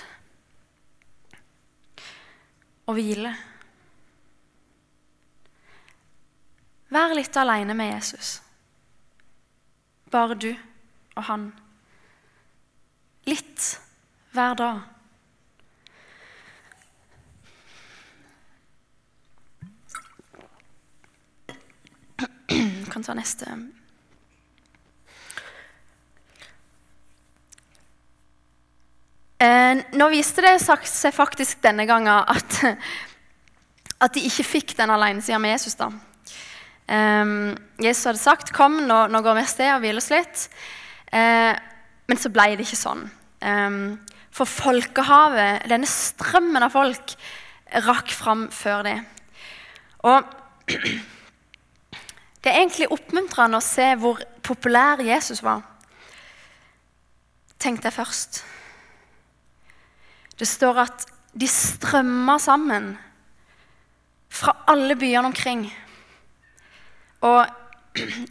og 2.90 2.94
hvile. 2.98 3.36
Vær 6.92 7.14
litt 7.16 7.36
aleine 7.38 7.74
med 7.78 7.94
Jesus. 7.94 8.42
Bare 10.12 10.34
du 10.34 10.50
og 11.14 11.22
han. 11.28 11.52
Litt 13.30 13.78
hver 14.34 14.54
dag. 14.58 14.80
kan 22.92 23.06
ta 23.06 23.14
neste. 23.16 23.46
Eh, 29.42 29.61
nå 29.96 30.08
viste 30.12 30.42
det 30.44 30.56
seg 30.60 31.14
faktisk 31.14 31.62
denne 31.64 31.86
gangen 31.88 32.12
at, 32.12 32.58
at 34.04 34.14
de 34.14 34.24
ikke 34.28 34.48
fikk 34.48 34.76
den 34.78 34.92
alenesida 34.92 35.38
med 35.42 35.56
Jesus. 35.56 35.78
da. 35.78 35.90
Um, 36.92 37.54
Jesus 37.80 38.04
hadde 38.04 38.18
sagt 38.18 38.52
'kom, 38.52 38.82
nå, 38.86 39.06
nå 39.06 39.22
går 39.22 39.34
vi 39.38 39.40
av 39.40 39.48
sted 39.48 39.70
og 39.74 39.80
hviler 39.80 40.02
oss 40.02 40.10
litt'. 40.10 40.48
Uh, 41.12 41.54
men 42.08 42.18
så 42.18 42.28
ble 42.32 42.56
det 42.56 42.66
ikke 42.66 42.80
sånn. 42.80 43.06
Um, 43.40 44.00
for 44.32 44.48
folkehavet, 44.48 45.68
denne 45.70 45.88
strømmen 45.88 46.62
av 46.62 46.72
folk, 46.74 47.14
rakk 47.86 48.12
fram 48.12 48.48
før 48.52 48.82
det. 48.82 48.98
Og 50.08 50.24
det 52.42 52.50
er 52.50 52.58
egentlig 52.60 52.90
oppmuntrende 52.92 53.60
å 53.60 53.64
se 53.64 53.94
hvor 54.00 54.20
populær 54.42 55.00
Jesus 55.04 55.42
var. 55.44 55.62
Tenkte 57.62 57.88
jeg 57.88 58.00
først. 58.00 58.42
Det 60.38 60.48
står 60.48 60.84
at 60.84 61.06
de 61.32 61.48
strømma 61.48 62.38
sammen 62.42 62.92
fra 64.32 64.54
alle 64.68 64.96
byene 64.96 65.28
omkring. 65.28 65.66
Og 67.22 67.46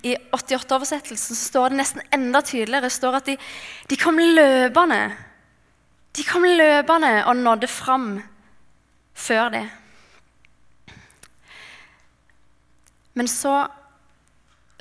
i 0.03 0.15
88-oversettelsen 0.33 1.37
står 1.37 1.71
det 1.71 1.79
nesten 1.81 2.01
enda 2.13 2.41
tydeligere. 2.41 2.87
Det 2.87 2.95
står 2.95 3.19
at 3.19 3.29
de, 3.29 3.37
de 3.89 3.97
kom 3.99 4.17
løpende. 4.17 5.01
De 6.17 6.25
kom 6.27 6.45
løpende 6.45 7.13
og 7.25 7.37
nådde 7.37 7.69
fram 7.69 8.09
før 9.13 9.53
det. 9.53 9.65
Men 13.13 13.27
så 13.27 13.67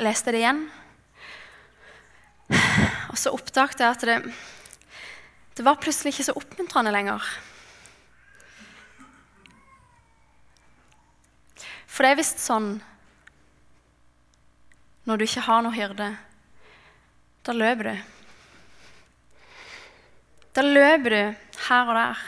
leste 0.01 0.31
jeg 0.31 0.37
det 0.37 0.41
igjen, 0.41 0.61
og 3.11 3.19
så 3.19 3.33
oppdaget 3.35 3.83
jeg 3.83 3.91
at 3.91 4.05
det, 4.07 4.19
det 5.61 5.65
var 5.67 5.77
plutselig 5.77 6.15
ikke 6.15 6.25
så 6.25 6.33
oppmuntrende 6.41 6.89
lenger. 6.89 7.25
For 11.85 12.01
det 12.01 12.15
er 12.15 12.17
visst 12.17 12.41
sånn 12.41 12.79
når 15.05 15.21
du 15.21 15.25
ikke 15.27 15.43
har 15.45 15.61
noe 15.61 15.77
hyrde, 15.77 16.07
da 17.45 17.53
løper 17.53 17.91
du. 17.91 18.09
Da 20.57 20.65
løper 20.65 21.13
du 21.13 21.21
her 21.67 21.93
og 21.93 21.99
der. 21.99 22.25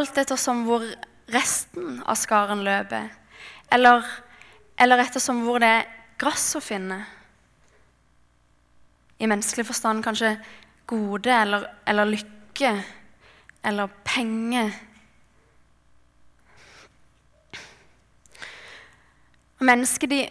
Alt 0.00 0.24
ettersom 0.24 0.64
hvor 0.64 0.88
resten 1.36 1.98
av 2.08 2.16
skaren 2.16 2.64
løper, 2.64 3.10
eller, 3.76 4.08
eller 4.80 5.04
ettersom 5.04 5.44
hvor 5.44 5.60
det 5.60 5.74
er 5.82 5.92
gress 6.16 6.48
å 6.56 6.64
finne. 6.64 7.02
I 9.20 9.28
menneskelig 9.28 9.68
forstand 9.68 10.00
kanskje 10.06 10.38
gode 10.88 11.32
eller, 11.32 11.66
eller 11.88 12.08
lykke 12.08 12.72
eller 13.68 13.90
penger. 14.06 14.72
Og 19.58 19.66
Mennesker 19.66 20.10
de, 20.10 20.22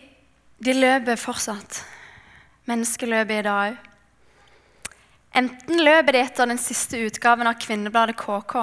de 0.63 0.73
løper 0.73 1.19
fortsatt. 1.19 1.83
Mennesker 2.67 3.11
løper 3.11 3.39
i 3.39 3.45
dag 3.45 3.75
òg. 3.75 3.83
Enten 5.37 5.83
løper 5.83 6.15
de 6.15 6.21
etter 6.23 6.49
den 6.49 6.57
siste 6.57 6.97
utgaven 7.05 7.45
av 7.45 7.59
kvinnebladet 7.61 8.15
KK 8.17 8.55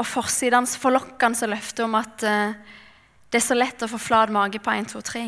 og 0.00 0.08
forsidens 0.08 0.74
forlokkende 0.80 1.48
løfte 1.48 1.84
om 1.86 1.96
at 1.96 2.24
uh, 2.24 2.52
det 3.30 3.40
er 3.40 3.44
så 3.44 3.56
lett 3.56 3.84
å 3.84 3.88
få 3.90 4.00
flat 4.00 4.32
mage 4.32 4.60
på 4.60 4.72
1, 4.72 4.90
2, 4.92 5.02
3. 5.06 5.24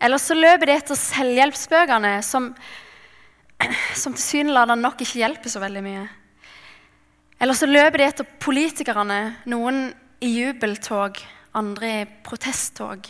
Eller 0.00 0.20
så 0.20 0.36
løper 0.36 0.68
de 0.68 0.76
etter 0.76 0.98
selvhjelpsbøkene, 1.00 2.18
som, 2.24 2.50
som 4.02 4.16
tilsynelatende 4.16 4.82
nok 4.84 5.00
ikke 5.00 5.22
hjelper 5.22 5.52
så 5.52 5.62
veldig 5.62 5.84
mye. 5.84 6.06
Eller 7.40 7.56
så 7.56 7.68
løper 7.68 8.00
de 8.00 8.08
etter 8.08 8.28
politikerne, 8.40 9.20
noen 9.48 9.90
i 10.24 10.32
jubeltog, 10.38 11.20
andre 11.56 11.92
i 12.02 12.04
protesttog. 12.24 13.08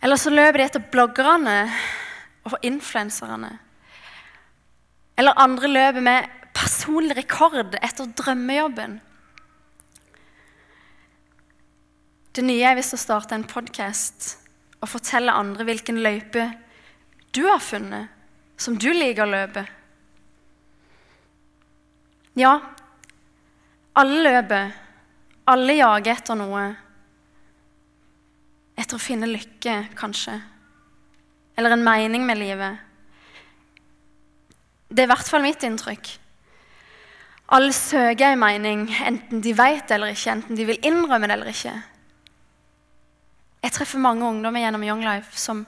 Eller 0.00 0.18
så 0.18 0.32
løper 0.32 0.58
de 0.58 0.66
etter 0.66 0.86
bloggerne 0.92 1.56
og 2.48 2.56
influenserne. 2.66 3.52
Eller 5.20 5.38
andre 5.38 5.68
løper 5.68 6.04
med 6.04 6.28
personlig 6.56 7.18
rekord 7.18 7.76
etter 7.82 8.08
drømmejobben. 8.18 8.98
Det 12.30 12.44
nye 12.46 12.62
er 12.70 12.78
hvis 12.78 12.94
å 12.94 13.00
starte 13.00 13.34
en 13.36 13.44
podkast 13.44 14.39
og 14.80 14.88
fortelle 14.88 15.34
andre 15.36 15.66
hvilken 15.68 16.00
løype 16.02 16.46
du 17.36 17.44
har 17.46 17.60
funnet, 17.62 18.08
som 18.60 18.76
du 18.80 18.90
liker 18.92 19.24
å 19.24 19.30
løpe. 19.30 19.64
Ja, 22.38 22.58
alle 24.00 24.22
løper. 24.24 24.70
Alle 25.50 25.74
jager 25.74 26.14
etter 26.14 26.38
noe. 26.38 26.64
Etter 28.78 28.96
å 28.96 29.02
finne 29.02 29.28
lykke, 29.30 29.76
kanskje. 29.98 30.36
Eller 31.58 31.74
en 31.74 31.84
mening 31.84 32.24
med 32.26 32.38
livet. 32.40 32.86
Det 34.90 35.04
er 35.04 35.08
i 35.08 35.12
hvert 35.12 35.30
fall 35.30 35.44
mitt 35.44 35.62
inntrykk. 35.66 36.12
Alle 37.54 37.74
søker 37.74 38.30
en 38.30 38.38
mening, 38.38 38.84
enten 39.06 39.42
de 39.42 39.52
vet 39.58 39.82
det 39.88 39.96
eller 39.96 40.14
ikke, 40.14 40.36
enten 40.36 40.58
de 40.58 40.66
vil 40.68 40.86
innrømme 40.86 41.26
det 41.26 41.34
eller 41.34 41.50
ikke. 41.50 41.74
Jeg 43.60 43.74
treffer 43.74 44.00
mange 44.00 44.24
ungdommer 44.24 44.62
gjennom 44.62 44.84
Young 44.84 45.02
Life 45.04 45.36
som, 45.38 45.66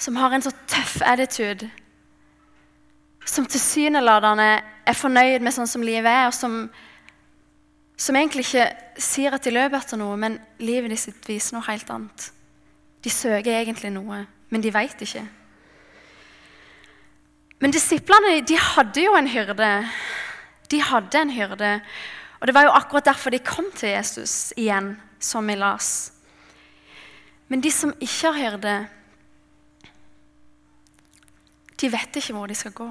som 0.00 0.16
har 0.16 0.32
en 0.32 0.44
så 0.44 0.52
tøff 0.66 1.02
attitude. 1.04 1.68
Som 3.28 3.46
tilsynelatende 3.46 4.48
er 4.88 4.96
fornøyd 4.96 5.44
med 5.44 5.52
sånn 5.52 5.68
som 5.68 5.84
livet 5.84 6.08
er, 6.08 6.30
og 6.30 6.36
som, 6.36 6.62
som 8.00 8.16
egentlig 8.16 8.46
ikke 8.46 8.70
sier 9.02 9.36
at 9.36 9.44
de 9.44 9.52
løper 9.52 9.76
etter 9.76 10.00
noe, 10.00 10.16
men 10.16 10.38
livet 10.64 10.96
sitt 10.98 11.28
viser 11.28 11.58
noe 11.58 11.68
helt 11.68 11.90
annet. 11.92 12.30
De 13.04 13.12
søker 13.12 13.52
egentlig 13.58 13.92
noe, 13.92 14.24
men 14.48 14.64
de 14.64 14.72
veit 14.72 15.04
ikke. 15.04 15.26
Men 17.58 17.74
disiplene 17.74 18.38
de 18.46 18.56
hadde 18.56 19.02
jo 19.02 19.16
en 19.18 19.28
hyrde. 19.28 19.72
De 20.70 20.80
hadde 20.82 21.20
en 21.20 21.32
hyrde. 21.34 21.72
Og 22.38 22.46
det 22.46 22.54
var 22.54 22.68
jo 22.68 22.76
akkurat 22.76 23.10
derfor 23.10 23.34
de 23.34 23.42
kom 23.42 23.66
til 23.74 23.92
Jesus 23.96 24.54
igjen, 24.56 24.94
som 25.20 25.46
vi 25.46 25.58
las. 25.58 26.17
Men 27.48 27.64
de 27.64 27.72
som 27.72 27.94
ikke 27.96 28.30
har 28.30 28.38
hyrde, 28.38 28.76
de 31.78 31.90
vet 31.92 32.18
ikke 32.20 32.34
hvor 32.36 32.50
de 32.50 32.56
skal 32.58 32.74
gå. 32.76 32.88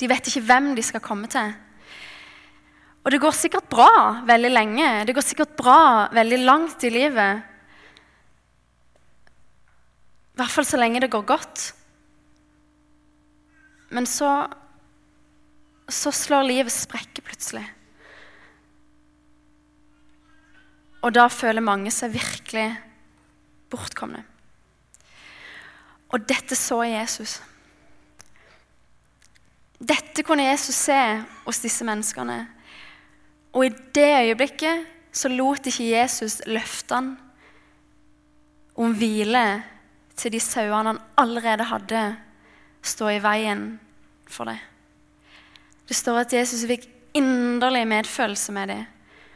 De 0.00 0.08
vet 0.08 0.30
ikke 0.30 0.46
hvem 0.48 0.72
de 0.76 0.84
skal 0.84 1.04
komme 1.04 1.28
til. 1.30 1.52
Og 3.04 3.12
det 3.12 3.20
går 3.20 3.36
sikkert 3.36 3.68
bra 3.72 4.22
veldig 4.28 4.50
lenge. 4.52 4.88
Det 5.08 5.14
går 5.16 5.24
sikkert 5.24 5.54
bra 5.56 6.08
veldig 6.12 6.40
langt 6.42 6.84
i 6.84 6.92
livet. 6.92 7.44
I 10.30 10.40
hvert 10.40 10.54
fall 10.54 10.66
så 10.68 10.80
lenge 10.80 11.02
det 11.04 11.12
går 11.12 11.26
godt. 11.28 11.70
Men 13.90 14.08
så 14.08 14.32
så 15.90 16.12
slår 16.14 16.46
livet 16.46 16.70
sprekker 16.70 17.24
plutselig. 17.26 17.64
Og 21.02 21.10
da 21.16 21.26
føler 21.32 21.64
mange 21.64 21.90
seg 21.94 22.12
virkelig 22.14 22.68
bortkomne. 23.70 24.24
Og 26.10 26.26
dette 26.26 26.58
så 26.58 26.82
Jesus. 26.84 27.38
Dette 29.80 30.24
kunne 30.26 30.48
Jesus 30.50 30.76
se 30.76 30.98
hos 31.46 31.62
disse 31.62 31.86
menneskene. 31.86 32.42
Og 33.54 33.66
i 33.66 33.74
det 33.94 34.10
øyeblikket 34.26 34.86
så 35.12 35.30
lot 35.32 35.66
ikke 35.66 35.88
Jesus 35.90 36.40
løftene 36.46 37.16
om 38.80 38.92
hvile 38.96 39.62
til 40.16 40.32
de 40.32 40.40
sauene 40.40 40.94
han 40.94 41.00
allerede 41.18 41.66
hadde, 41.68 42.02
stå 42.82 43.08
i 43.12 43.22
veien 43.22 43.64
for 44.28 44.48
det. 44.48 44.58
Det 45.88 45.96
står 45.96 46.22
at 46.22 46.32
Jesus 46.32 46.66
fikk 46.68 46.86
inderlig 47.16 47.86
medfølelse 47.88 48.52
med 48.54 48.70
dem, 48.70 48.84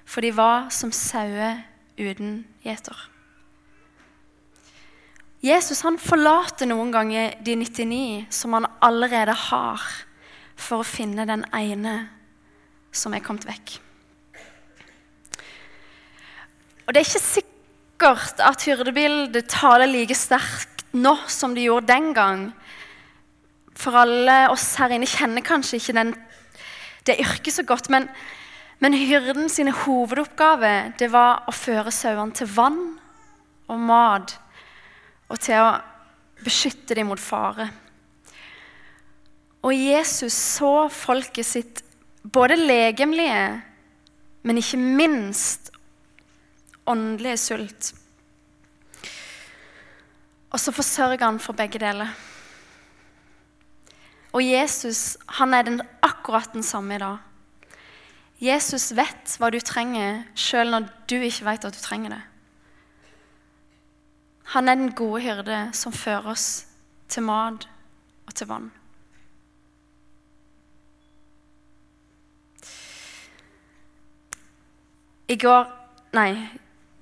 for 0.04 0.20
de 0.20 0.30
var 0.36 0.68
som 0.70 0.92
sauer 0.92 1.64
uten 1.98 2.44
gjeter. 2.64 3.13
Jesus 5.44 5.82
han 5.84 5.98
forlater 6.00 6.68
noen 6.70 6.88
ganger 6.94 7.34
de 7.44 7.56
99 7.60 8.32
som 8.32 8.54
han 8.56 8.66
allerede 8.84 9.34
har, 9.50 9.82
for 10.56 10.80
å 10.80 10.86
finne 10.88 11.26
den 11.28 11.42
ene 11.52 11.96
som 12.94 13.12
er 13.12 13.24
kommet 13.24 13.44
vekk. 13.44 13.74
Og 16.84 16.92
Det 16.92 17.00
er 17.00 17.08
ikke 17.08 17.24
sikkert 17.24 18.40
at 18.44 18.64
hyrdebildet 18.64 19.48
taler 19.52 19.90
like 19.90 20.16
sterkt 20.16 20.84
nå 20.94 21.16
som 21.28 21.54
det 21.56 21.66
gjorde 21.66 21.90
den 21.90 22.12
gang. 22.16 22.46
For 23.76 23.96
alle 24.04 24.46
oss 24.52 24.74
her 24.78 24.94
inne 24.94 25.08
kjenner 25.08 25.44
kanskje 25.44 25.80
ikke 25.80 25.96
den, 25.98 26.14
det 27.04 27.18
yrket 27.20 27.56
så 27.56 27.64
godt. 27.68 27.90
Men, 27.92 28.08
men 28.80 28.96
hyrden 28.96 29.50
sine 29.52 29.74
hovedoppgave 29.76 30.94
det 31.00 31.10
var 31.12 31.44
å 31.50 31.56
føre 31.56 31.92
sauene 31.92 32.36
til 32.36 32.48
vann 32.54 32.80
og 33.68 33.80
mat. 33.80 34.38
Og 35.32 35.40
til 35.40 35.60
å 35.62 35.72
beskytte 36.44 36.96
dem 36.98 37.08
mot 37.10 37.20
fare. 37.20 37.70
Og 39.64 39.72
Jesus 39.72 40.34
så 40.36 40.88
folket 40.92 41.48
sitt 41.48 41.80
både 42.24 42.56
legemlige, 42.58 43.62
men 44.44 44.60
ikke 44.60 44.80
minst 44.80 45.70
åndelige 46.86 47.40
sult. 47.40 47.94
Og 50.52 50.60
så 50.60 50.72
forsørger 50.72 51.24
han 51.24 51.40
for 51.42 51.56
begge 51.56 51.80
deler. 51.80 52.12
Og 54.34 54.42
Jesus 54.42 55.16
han 55.38 55.54
er 55.54 55.62
den, 55.62 55.80
akkurat 56.02 56.52
den 56.52 56.62
samme 56.62 56.94
i 56.94 57.02
dag. 57.02 57.18
Jesus 58.42 58.90
vet 58.96 59.36
hva 59.38 59.48
du 59.50 59.60
trenger, 59.62 60.24
sjøl 60.36 60.72
når 60.74 60.88
du 61.08 61.16
ikke 61.22 61.46
vet 61.46 61.64
at 61.64 61.74
du 61.74 61.80
trenger 61.80 62.16
det. 62.16 62.22
Han 64.54 64.68
er 64.68 64.78
den 64.78 64.92
gode 64.94 65.18
hyrde 65.24 65.58
som 65.74 65.92
fører 65.92 66.30
oss 66.30 66.66
til 67.10 67.24
mat 67.26 67.64
og 68.28 68.34
til 68.38 68.46
vann. 68.46 68.68
I 75.26 75.34
går, 75.40 75.64
nei, 76.14 76.28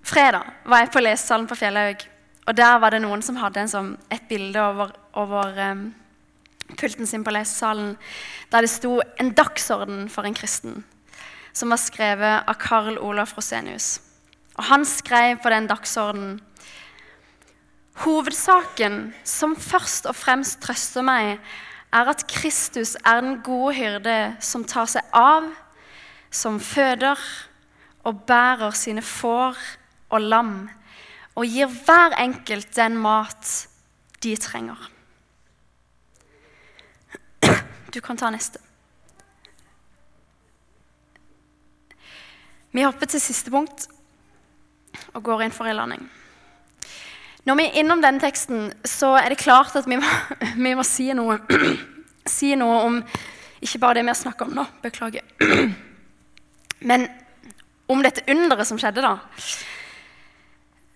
fredag 0.07 0.47
var 0.65 0.81
jeg 0.81 0.93
på 0.95 1.03
lesesalen 1.03 1.45
på 1.51 1.59
Fjellhaug. 1.59 2.07
Og 2.49 2.57
der 2.57 2.79
var 2.81 2.95
det 2.95 3.03
noen 3.05 3.21
som 3.23 3.37
hadde 3.37 3.67
sånn, 3.69 3.91
et 4.09 4.25
bilde 4.31 4.63
over, 4.63 4.95
over 5.21 5.59
um, 5.73 5.83
pulten 6.73 7.07
sin 7.07 7.25
på 7.27 7.35
lesesalen 7.35 7.99
der 8.51 8.65
det 8.65 8.71
sto 8.71 9.01
'En 9.19 9.35
dagsorden 9.37 10.09
for 10.09 10.25
en 10.25 10.35
kristen', 10.35 10.83
som 11.53 11.69
var 11.69 11.77
skrevet 11.77 12.49
av 12.49 12.55
Karl 12.55 12.99
Olaf 12.99 13.37
Rosenius. 13.37 14.01
Og 14.57 14.65
han 14.65 14.85
skrev 14.85 15.39
på 15.43 15.51
den 15.51 15.67
dagsordenen 15.67 16.41
Hovedsaken 18.01 19.13
som 19.25 19.53
først 19.57 20.07
og 20.09 20.17
fremst 20.17 20.63
trøster 20.65 21.05
meg, 21.05 21.37
er 21.93 22.09
at 22.09 22.25
Kristus 22.31 22.95
er 23.05 23.21
den 23.21 23.43
gode 23.45 23.75
hyrde 23.77 24.17
som 24.41 24.65
tar 24.65 24.89
seg 24.89 25.05
av, 25.13 25.51
som 26.33 26.57
føder 26.61 27.21
og 28.09 28.25
bærer 28.27 28.73
sine 28.77 29.05
får 29.05 29.61
og 30.09 30.25
lam, 30.25 30.55
og 31.37 31.45
gir 31.45 31.69
hver 31.69 32.17
enkelt 32.21 32.73
den 32.77 32.97
mat 32.97 33.53
de 34.25 34.35
trenger. 34.41 34.89
Du 37.93 38.01
kan 38.01 38.17
ta 38.17 38.31
neste. 38.33 38.59
Vi 42.73 42.87
hopper 42.87 43.05
til 43.07 43.21
siste 43.21 43.53
punkt 43.53 43.85
og 45.13 45.21
går 45.27 45.45
inn 45.45 45.53
for 45.53 45.69
en 45.69 45.77
landing. 45.77 46.07
Når 47.49 47.59
vi 47.59 47.65
er 47.67 47.79
innom 47.83 48.03
denne 48.03 48.23
teksten, 48.23 48.69
så 48.87 49.17
er 49.19 49.33
det 49.33 49.41
klart 49.43 49.75
at 49.79 49.89
vi 49.91 49.99
må, 49.99 50.11
vi 50.67 50.75
må 50.79 50.85
si, 50.87 51.09
noe, 51.17 51.41
si, 52.37 52.53
noe, 52.59 52.77
om 52.87 53.01
ikke 53.63 53.81
bare 53.83 53.99
det 53.99 54.07
vi 54.07 54.13
har 54.13 54.21
snakka 54.21 54.47
om 54.47 54.55
nå, 54.59 54.67
beklager, 54.83 55.27
men 56.91 57.09
om 57.93 58.03
dette 58.03 58.25
underet 58.31 58.69
som 58.69 58.79
skjedde, 58.81 59.03
da. 59.05 59.17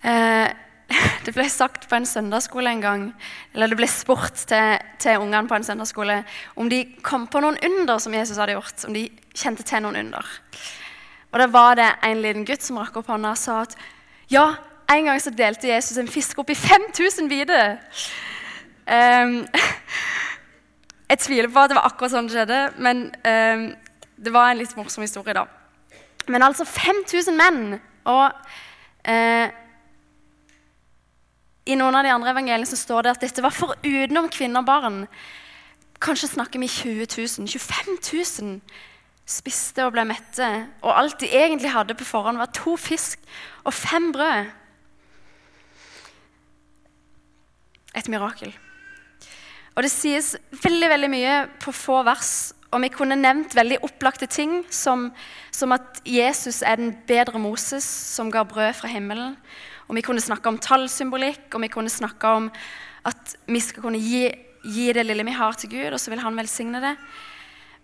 Eh, 0.07 0.47
det 1.27 1.35
ble 1.35 1.49
sagt 1.51 1.89
på 1.91 1.99
en 1.99 2.07
søndagsskole 2.07 2.71
en 2.71 2.83
gang, 2.85 3.07
eller 3.55 3.73
det 3.73 3.79
ble 3.81 3.89
spurt 3.91 4.47
til, 4.47 4.79
til 5.03 5.23
ungene 5.23 5.51
på 5.51 5.59
en 5.59 5.67
søndagsskole 5.67 6.21
om 6.61 6.71
de 6.71 6.85
kom 7.07 7.27
på 7.31 7.43
noen 7.43 7.59
under 7.67 7.99
som 8.03 8.15
Jesus 8.15 8.39
hadde 8.39 8.55
gjort. 8.55 8.87
Om 8.87 8.95
de 8.95 9.09
kjente 9.35 9.67
til 9.67 9.83
noen 9.83 9.99
under. 10.05 10.31
Og 11.33 11.43
Da 11.43 11.51
var 11.51 11.77
det 11.77 11.91
en 12.07 12.23
liten 12.23 12.47
gutt 12.49 12.65
som 12.65 12.79
rakk 12.81 13.01
opp 13.01 13.11
hånda 13.11 13.35
og 13.35 13.41
sa 13.41 13.61
at 13.67 13.75
ja, 14.33 14.47
en 14.93 15.09
gang 15.09 15.21
så 15.23 15.33
delte 15.35 15.69
Jesus 15.69 15.99
en 15.99 16.11
fisk 16.11 16.39
opp 16.39 16.51
i 16.51 16.59
5000 16.59 17.29
biter. 17.31 17.77
Um, 18.87 19.41
jeg 21.11 21.19
tviler 21.19 21.51
på 21.51 21.63
at 21.63 21.73
det 21.73 21.79
var 21.79 21.89
akkurat 21.91 22.15
sånn 22.15 22.31
det 22.31 22.37
skjedde, 22.37 22.61
men 22.83 23.07
um, 23.27 23.69
det 24.17 24.33
var 24.35 24.51
en 24.51 24.61
litt 24.61 24.75
morsom 24.79 25.05
historie, 25.07 25.35
da. 25.35 25.47
Men 26.31 26.47
altså 26.47 26.67
5000 26.67 27.39
menn. 27.39 27.79
Og 28.07 28.27
uh, 29.11 29.47
i 31.67 31.75
noen 31.75 31.99
av 31.99 32.07
de 32.07 32.13
andre 32.15 32.31
evangeliene 32.31 32.69
så 32.71 32.79
står 32.79 33.07
det 33.07 33.15
at 33.17 33.25
dette 33.27 33.43
var 33.43 33.55
forutenom 33.55 34.31
kvinner 34.31 34.63
og 34.63 34.69
barn. 34.69 35.01
Kanskje 36.03 36.35
snakker 36.37 36.63
vi 36.63 36.71
20 36.71 37.09
000. 37.41 37.49
25 37.49 37.99
000 38.43 38.61
spiste 39.27 39.83
og 39.83 39.97
ble 39.97 40.05
mette. 40.07 40.47
Og 40.87 40.93
alt 40.95 41.19
de 41.21 41.31
egentlig 41.35 41.73
hadde 41.75 41.97
på 41.99 42.07
forhånd, 42.07 42.39
var 42.39 42.55
to 42.55 42.77
fisk 42.79 43.19
og 43.65 43.75
fem 43.75 44.13
brød. 44.15 44.53
Et 47.97 48.09
mirakel. 48.13 48.53
Og 49.77 49.85
Det 49.85 49.93
sies 49.93 50.35
veldig 50.63 50.89
veldig 50.89 51.09
mye 51.13 51.35
på 51.61 51.73
få 51.75 52.03
vers. 52.07 52.53
Og 52.75 52.81
vi 52.83 52.91
kunne 52.93 53.17
nevnt 53.17 53.55
veldig 53.55 53.79
opplagte 53.87 54.27
ting, 54.29 54.59
som, 54.73 55.11
som 55.55 55.73
at 55.77 56.01
Jesus 56.05 56.63
er 56.67 56.81
den 56.81 56.95
bedre 57.09 57.39
Moses 57.41 57.85
som 57.85 58.33
ga 58.33 58.43
brød 58.49 58.75
fra 58.81 58.91
himmelen. 58.91 59.37
Og 59.87 59.95
vi 59.97 60.03
kunne 60.03 60.25
snakka 60.25 60.51
om 60.51 60.59
tallsymbolikk, 60.59 61.47
og 61.55 61.63
vi 61.63 61.71
kunne 61.73 61.93
snakka 61.93 62.35
om 62.41 62.51
at 63.07 63.37
vi 63.47 63.63
skal 63.63 63.85
kunne 63.85 64.01
gi, 64.03 64.27
gi, 64.65 64.91
det 64.93 65.07
lille 65.07 65.25
vi 65.29 65.37
har, 65.37 65.55
til 65.55 65.71
Gud, 65.77 65.95
og 65.95 66.01
så 66.03 66.11
vil 66.11 66.25
han 66.25 66.37
velsigne 66.37 66.83
det. 66.83 66.97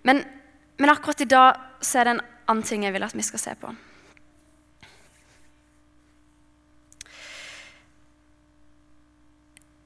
Men, 0.03 0.25
men 0.83 0.91
akkurat 0.91 1.23
i 1.23 1.31
dag 1.31 1.63
så 1.81 2.01
er 2.01 2.09
det 2.09 2.17
en 2.17 2.27
annen 2.51 2.67
ting 2.67 2.89
jeg 2.89 2.97
vil 2.97 3.07
at 3.07 3.15
vi 3.15 3.25
skal 3.25 3.45
se 3.45 3.55
på. 3.61 3.71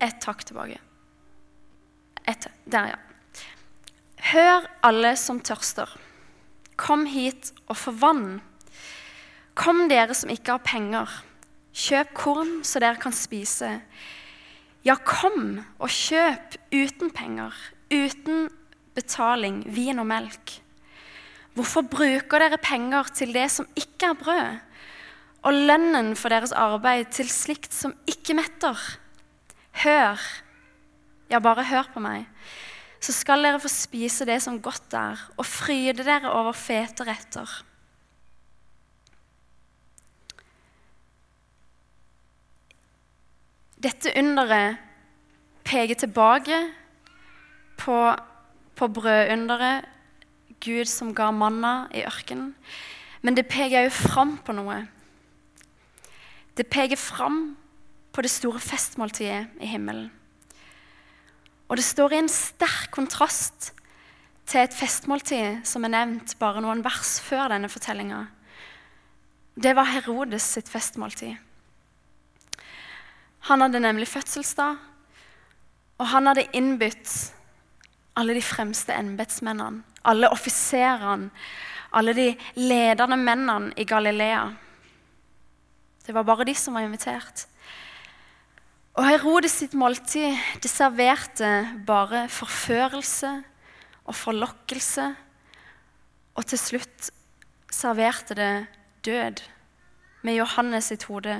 Et 0.02 0.18
takk 0.20 0.44
tilbake. 0.44 0.80
Et, 2.28 2.48
der, 2.66 2.92
ja. 2.92 2.98
Hør, 4.32 4.66
alle 4.84 5.14
som 5.20 5.40
tørster. 5.40 5.88
Kom 6.76 7.06
hit 7.08 7.52
og 7.68 7.78
få 7.78 7.94
vann. 7.96 8.40
Kom, 9.56 9.86
dere 9.88 10.16
som 10.16 10.32
ikke 10.32 10.56
har 10.56 10.64
penger. 10.66 11.12
Kjøp 11.76 12.12
korn, 12.16 12.52
så 12.64 12.80
dere 12.82 13.00
kan 13.00 13.14
spise. 13.14 13.70
Ja, 14.86 14.96
kom 15.00 15.62
og 15.78 15.90
kjøp 15.90 16.58
uten 16.74 17.10
penger, 17.14 17.54
uten 17.90 18.46
betaling, 18.96 19.62
vin 19.74 19.98
og 20.02 20.08
melk. 20.08 20.58
Hvorfor 21.56 21.86
bruker 21.88 22.42
dere 22.42 22.60
penger 22.60 23.08
til 23.16 23.32
det 23.34 23.48
som 23.52 23.68
ikke 23.78 24.12
er 24.12 24.20
brød, 24.20 24.60
og 25.46 25.58
lønnen 25.70 26.12
for 26.18 26.32
deres 26.32 26.52
arbeid 26.52 27.12
til 27.16 27.30
slikt 27.30 27.74
som 27.74 27.94
ikke 28.10 28.36
metter? 28.36 28.76
Hør, 29.82 30.20
ja, 31.30 31.40
bare 31.42 31.66
hør 31.68 31.88
på 31.92 32.00
meg, 32.00 32.24
så 33.02 33.12
skal 33.12 33.44
dere 33.44 33.60
få 33.60 33.68
spise 33.70 34.26
det 34.28 34.38
som 34.42 34.60
godt 34.62 34.94
er, 34.96 35.20
og 35.36 35.46
fryde 35.46 36.06
dere 36.06 36.32
over 36.32 36.56
fete 36.56 37.04
retter. 37.06 37.50
Dette 43.76 44.14
underet 44.16 44.80
peker 45.66 45.94
tilbake 46.00 46.56
på, 47.76 47.98
på 48.74 48.88
brødunderet, 48.88 49.84
Gud 50.64 50.88
som 50.88 51.12
ga 51.14 51.28
manna 51.30 51.84
i 51.94 52.00
ørkenen. 52.08 52.54
Men 53.20 53.36
det 53.36 53.44
peker 53.50 53.84
òg 53.84 53.92
fram 53.92 54.36
på 54.40 54.54
noe. 54.56 54.78
Det 56.56 56.64
peker 56.72 56.96
fram 56.96 57.56
på 58.16 58.24
det 58.24 58.32
store 58.32 58.60
festmåltidet 58.64 59.60
i 59.60 59.68
himmelen. 59.68 60.08
Og 61.68 61.76
det 61.76 61.84
står 61.84 62.14
i 62.14 62.20
en 62.22 62.30
sterk 62.32 62.88
kontrast 62.94 63.72
til 64.46 64.62
et 64.62 64.74
festmåltid 64.74 65.66
som 65.68 65.84
er 65.84 65.92
nevnt 65.92 66.36
bare 66.40 66.62
noen 66.64 66.80
vers 66.86 67.18
før 67.20 67.50
denne 67.52 67.68
fortellinga. 67.68 68.22
Det 69.56 69.74
var 69.76 69.90
Herodes 69.90 70.46
sitt 70.56 70.70
festmåltid. 70.70 71.34
Han 73.50 73.62
hadde 73.62 73.82
nemlig 73.82 74.08
fødselsdag, 74.08 74.78
og 75.98 76.08
han 76.12 76.30
hadde 76.30 76.46
innbytt 76.56 77.12
alle 78.16 78.36
de 78.36 78.44
fremste 78.44 78.94
embetsmennene, 78.96 79.82
alle 80.08 80.30
offiserene, 80.32 81.28
alle 81.96 82.14
de 82.16 82.30
ledende 82.58 83.18
mennene 83.20 83.76
i 83.76 83.84
Galilea. 83.84 84.46
Det 86.06 86.14
var 86.14 86.26
bare 86.26 86.46
de 86.46 86.54
som 86.54 86.74
var 86.76 86.86
invitert. 86.86 87.46
Og 88.96 89.04
Herodes 89.04 89.58
sitt 89.60 89.74
måltid 89.76 90.38
det 90.64 90.70
serverte 90.72 91.50
bare 91.84 92.22
forførelse 92.32 93.32
og 94.08 94.16
forlokkelse. 94.16 95.10
Og 96.36 96.46
til 96.48 96.60
slutt 96.60 97.10
serverte 97.72 98.36
det 98.38 98.52
død 99.04 99.42
med 100.24 100.38
Johannes 100.38 100.88
sitt 100.88 101.04
hode 101.10 101.36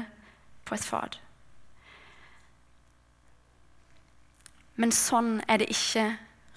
på 0.69 0.77
et 0.77 0.85
fat. 0.85 1.17
Men 4.77 4.93
sånn 4.93 5.39
er 5.49 5.63
det 5.63 5.71
ikke 5.73 6.05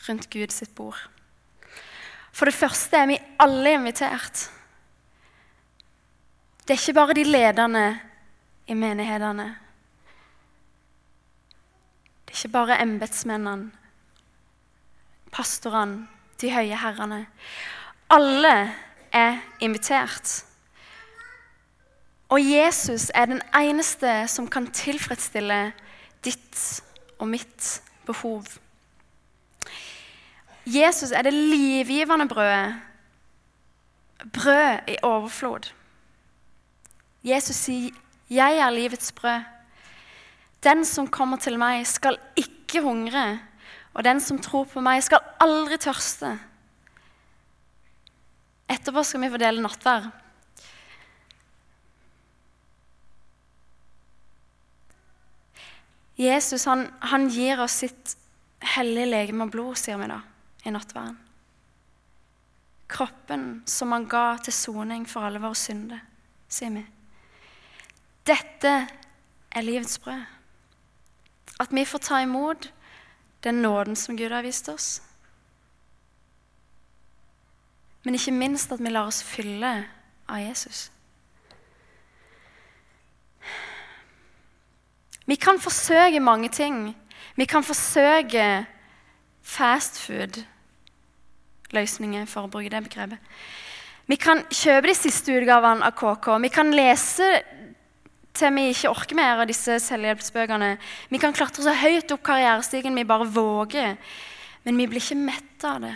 rundt 0.10 0.28
Gud 0.34 0.52
sitt 0.52 0.76
bord. 0.76 1.00
For 2.36 2.52
det 2.52 2.58
første 2.60 3.00
er 3.00 3.08
vi 3.08 3.22
alle 3.40 3.78
invitert. 3.78 4.50
Det 6.68 6.76
er 6.76 6.82
ikke 6.84 7.00
bare 7.00 7.16
de 7.16 7.24
lederne 7.24 7.88
i 8.68 8.76
menighetene. 8.76 9.48
Ikke 12.40 12.52
bare 12.54 12.78
embetsmennene, 12.82 13.72
pastorene, 15.32 16.06
de 16.40 16.52
høye 16.54 16.78
herrene. 16.80 17.26
Alle 18.10 18.54
er 19.12 19.42
invitert. 19.60 20.46
Og 22.30 22.40
Jesus 22.40 23.10
er 23.12 23.26
den 23.26 23.42
eneste 23.52 24.24
som 24.32 24.48
kan 24.48 24.72
tilfredsstille 24.72 25.74
ditt 26.24 26.64
og 27.20 27.28
mitt 27.28 27.82
behov. 28.08 28.48
Jesus 30.64 31.12
er 31.12 31.28
det 31.28 31.34
livgivende 31.34 32.28
brødet. 32.28 32.76
Brød 34.34 34.80
i 34.88 34.96
overflod. 35.04 35.74
Jesus 37.24 37.56
sier, 37.56 37.92
'Jeg 38.30 38.58
er 38.58 38.70
livets 38.70 39.12
brød'. 39.12 39.59
Den 40.64 40.84
som 40.86 41.08
kommer 41.08 41.40
til 41.40 41.56
meg, 41.60 41.86
skal 41.88 42.20
ikke 42.40 42.84
hungre, 42.84 43.40
og 43.96 44.04
den 44.04 44.20
som 44.24 44.40
tror 44.44 44.68
på 44.70 44.84
meg, 44.84 45.02
skal 45.04 45.24
aldri 45.42 45.80
tørste. 45.80 46.34
Etterpå 48.70 49.04
skal 49.08 49.24
vi 49.24 49.32
fordele 49.34 49.64
nattvær. 49.64 50.10
Jesus 56.20 56.66
han, 56.68 56.90
han 57.00 57.30
gir 57.32 57.62
oss 57.64 57.80
sitt 57.80 58.16
hellige 58.76 59.08
legeme 59.08 59.48
og 59.48 59.54
blod, 59.54 59.78
sier 59.80 59.98
vi 60.02 60.10
da, 60.12 60.20
i 60.68 60.74
nattværen. 60.76 61.16
Kroppen 62.90 63.46
som 63.70 63.94
han 63.96 64.08
ga 64.10 64.34
til 64.44 64.56
soning 64.56 65.06
for 65.08 65.24
alle 65.24 65.40
våre 65.40 65.56
synder, 65.56 66.02
sier 66.52 66.74
vi. 66.76 66.84
Dette 68.28 68.74
er 68.84 69.66
livets 69.66 69.96
brød. 70.04 70.39
At 71.60 71.68
vi 71.72 71.86
får 71.86 72.00
ta 72.00 72.22
imot 72.22 72.74
den 73.44 73.62
nåden 73.62 73.96
som 73.96 74.18
Gud 74.18 74.32
har 74.32 74.44
vist 74.44 74.70
oss. 74.70 75.02
Men 78.04 78.16
ikke 78.16 78.32
minst 78.32 78.72
at 78.72 78.80
vi 78.80 78.90
lar 78.90 79.08
oss 79.08 79.24
fylle 79.24 79.86
av 80.30 80.40
Jesus. 80.40 80.92
Vi 85.26 85.36
kan 85.36 85.60
forsøke 85.60 86.20
mange 86.20 86.50
ting. 86.50 86.98
Vi 87.36 87.46
kan 87.46 87.64
forsøke 87.64 88.66
fastfood-løsninger, 89.46 92.26
for 92.26 92.44
å 92.44 92.48
bruke 92.50 92.70
det 92.70 92.84
begrepet. 92.88 93.18
Vi 94.10 94.18
kan 94.18 94.42
kjøpe 94.50 94.88
de 94.90 94.96
siste 94.98 95.30
utgavene 95.38 95.86
av 95.86 95.94
KK. 95.94 96.42
Vi 96.42 96.50
kan 96.50 96.74
lese 96.74 97.44
til 98.40 98.54
vi 98.56 98.70
ikke 98.72 98.92
orker 98.92 99.18
mer 99.20 99.42
av 99.42 99.50
disse 99.50 99.76
selvhjelpsbøkene. 99.84 100.76
Vi 101.12 101.20
kan 101.22 101.36
klatre 101.36 101.66
så 101.66 101.74
høyt 101.76 102.12
opp 102.16 102.24
karrierestigen 102.26 102.96
vi 102.96 103.08
bare 103.08 103.28
våger, 103.28 103.98
men 104.64 104.80
vi 104.80 104.88
blir 104.88 105.04
ikke 105.04 105.20
mette 105.20 105.68
av 105.68 105.84
det. 105.84 105.96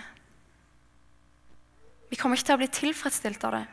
Vi 2.11 2.19
kommer 2.19 2.37
ikke 2.37 2.51
til 2.51 2.57
å 2.57 2.61
bli 2.61 2.69
tilfredsstilt 2.69 3.47
av 3.47 3.55
det. 3.57 3.63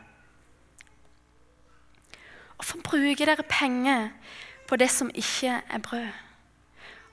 Hvorfor 2.55 2.83
bruker 2.85 3.27
dere 3.27 3.45
penger 3.49 4.09
på 4.69 4.77
det 4.77 4.89
som 4.93 5.11
ikke 5.13 5.59
er 5.61 5.83
brød? 5.83 6.11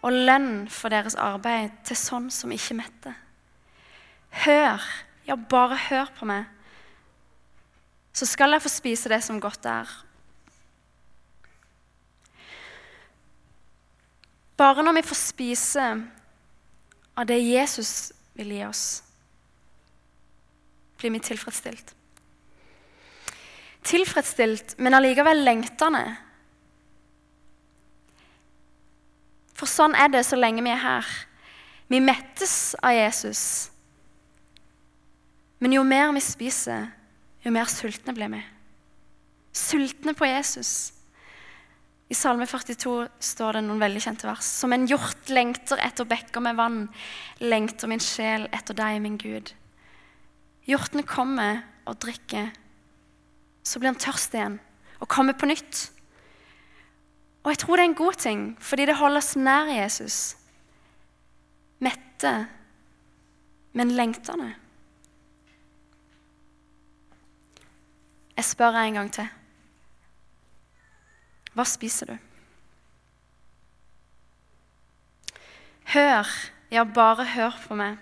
Og 0.06 0.14
lønn 0.14 0.68
for 0.70 0.94
deres 0.94 1.18
arbeid 1.18 1.74
til 1.88 1.98
sånn 1.98 2.28
som 2.32 2.52
ikke 2.54 2.76
metter? 2.78 3.16
Hør, 4.44 4.84
ja, 5.26 5.34
bare 5.36 5.80
hør 5.88 6.12
på 6.18 6.28
meg, 6.28 6.46
så 8.12 8.26
skal 8.28 8.54
jeg 8.54 8.64
få 8.64 8.70
spise 8.72 9.10
det 9.10 9.20
som 9.24 9.40
godt 9.40 9.66
er, 9.68 9.88
Bare 14.58 14.82
når 14.82 14.98
vi 14.98 15.06
får 15.06 15.20
spise 15.20 15.84
av 17.14 17.26
det 17.26 17.38
Jesus 17.38 18.10
vil 18.38 18.50
gi 18.56 18.64
oss, 18.66 18.84
blir 20.98 21.14
vi 21.14 21.20
tilfredsstilt. 21.22 21.94
Tilfredsstilt, 23.86 24.74
men 24.82 24.98
allikevel 24.98 25.44
lengtende. 25.46 26.02
For 29.58 29.70
sånn 29.70 29.94
er 29.98 30.10
det 30.10 30.24
så 30.26 30.38
lenge 30.38 30.62
vi 30.66 30.74
er 30.74 30.82
her. 30.82 31.06
Vi 31.88 32.02
mettes 32.02 32.74
av 32.82 32.94
Jesus. 32.94 33.42
Men 35.58 35.74
jo 35.74 35.86
mer 35.86 36.12
vi 36.14 36.22
spiser, 36.22 36.90
jo 37.46 37.54
mer 37.54 37.70
sultne 37.70 38.14
blir 38.14 38.30
vi. 38.34 38.42
Sultne 39.54 40.14
på 40.18 40.28
Jesus. 40.28 40.92
I 42.08 42.16
Salme 42.16 42.46
42 42.48 43.08
står 43.20 43.58
det 43.58 43.64
noen 43.66 43.82
veldig 43.82 44.00
kjente 44.00 44.28
vers. 44.28 44.44
Som 44.44 44.72
en 44.72 44.86
hjort 44.88 45.28
lengter 45.28 45.80
etter 45.84 46.08
bekker 46.08 46.40
med 46.44 46.56
vann, 46.56 46.86
lengter 47.44 47.90
min 47.90 48.00
sjel 48.00 48.46
etter 48.48 48.76
deg, 48.76 49.02
min 49.04 49.18
Gud. 49.20 49.52
Hjorten 50.68 51.04
kommer 51.04 51.62
og 51.88 52.00
drikker. 52.00 52.48
Så 53.60 53.80
blir 53.80 53.92
han 53.92 54.00
tørst 54.00 54.36
igjen 54.36 54.56
og 54.98 55.10
kommer 55.12 55.36
på 55.36 55.50
nytt. 55.50 55.88
Og 57.44 57.52
jeg 57.52 57.60
tror 57.62 57.76
det 57.76 57.84
er 57.84 57.90
en 57.90 58.00
god 58.00 58.16
ting, 58.24 58.40
fordi 58.60 58.88
det 58.88 58.96
holder 58.98 59.22
oss 59.22 59.36
nær 59.36 59.68
Jesus. 59.72 60.18
Mette, 61.84 62.32
men 63.76 63.92
lengtende. 63.96 64.54
Jeg 68.38 68.48
spør 68.48 68.80
en 68.80 68.98
gang 68.98 69.12
til. 69.12 69.28
Hva 71.58 71.64
spiser 71.66 72.12
du? 72.12 72.18
Hør, 75.90 76.28
ja, 76.70 76.84
bare 76.84 77.24
hør 77.32 77.56
på 77.64 77.74
meg, 77.74 77.96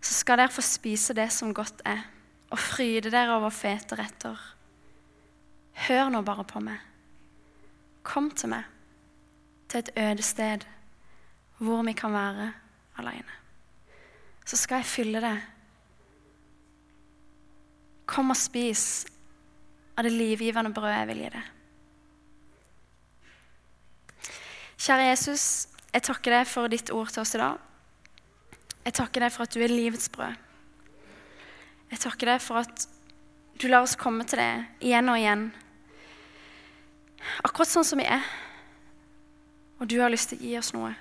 så 0.00 0.14
skal 0.16 0.40
dere 0.40 0.54
få 0.54 0.64
spise 0.64 1.12
det 1.18 1.26
som 1.34 1.52
godt 1.52 1.82
er, 1.84 2.06
og 2.48 2.62
fryde 2.62 3.10
dere 3.12 3.34
over 3.36 3.52
fete 3.52 3.98
retter. 3.98 4.40
Hør 5.84 6.08
nå 6.14 6.22
bare 6.24 6.46
på 6.48 6.62
meg. 6.64 6.80
Kom 8.08 8.30
til 8.32 8.54
meg, 8.54 8.64
til 9.68 9.82
et 9.82 9.92
øde 10.06 10.24
sted 10.24 10.64
hvor 11.58 11.84
vi 11.84 11.92
kan 11.92 12.14
være 12.14 12.48
alene. 13.02 13.36
Så 14.48 14.56
skal 14.56 14.80
jeg 14.80 14.92
fylle 14.94 15.20
det. 15.20 15.36
Kom 18.08 18.32
og 18.32 18.40
spis 18.40 19.04
av 19.98 20.08
det 20.08 20.16
livgivende 20.16 20.72
brødet 20.72 21.02
jeg 21.02 21.12
vil 21.12 21.24
gi 21.26 21.36
deg. 21.36 21.54
Kjære 24.88 25.10
Jesus, 25.10 25.42
jeg 25.92 26.00
takker 26.00 26.32
deg 26.32 26.46
for 26.48 26.72
ditt 26.72 26.88
ord 26.96 27.10
til 27.12 27.20
oss 27.20 27.34
i 27.36 27.38
dag. 27.42 27.58
Jeg 28.86 28.94
takker 28.96 29.20
deg 29.20 29.34
for 29.34 29.44
at 29.44 29.52
du 29.52 29.60
er 29.60 29.68
livets 29.68 30.08
brød. 30.08 30.32
Jeg 31.90 32.00
takker 32.00 32.30
deg 32.30 32.40
for 32.40 32.62
at 32.62 32.86
du 33.60 33.66
lar 33.68 33.84
oss 33.84 33.98
komme 34.00 34.24
til 34.24 34.40
deg 34.40 34.86
igjen 34.88 35.12
og 35.12 35.20
igjen. 35.20 35.42
Akkurat 37.44 37.68
sånn 37.68 37.84
som 37.84 38.00
vi 38.00 38.08
er. 38.08 38.24
Og 39.76 39.92
du 39.92 39.98
har 40.00 40.08
lyst 40.08 40.32
til 40.32 40.40
å 40.40 40.48
gi 40.48 40.56
oss 40.56 40.72
noe. 40.72 40.94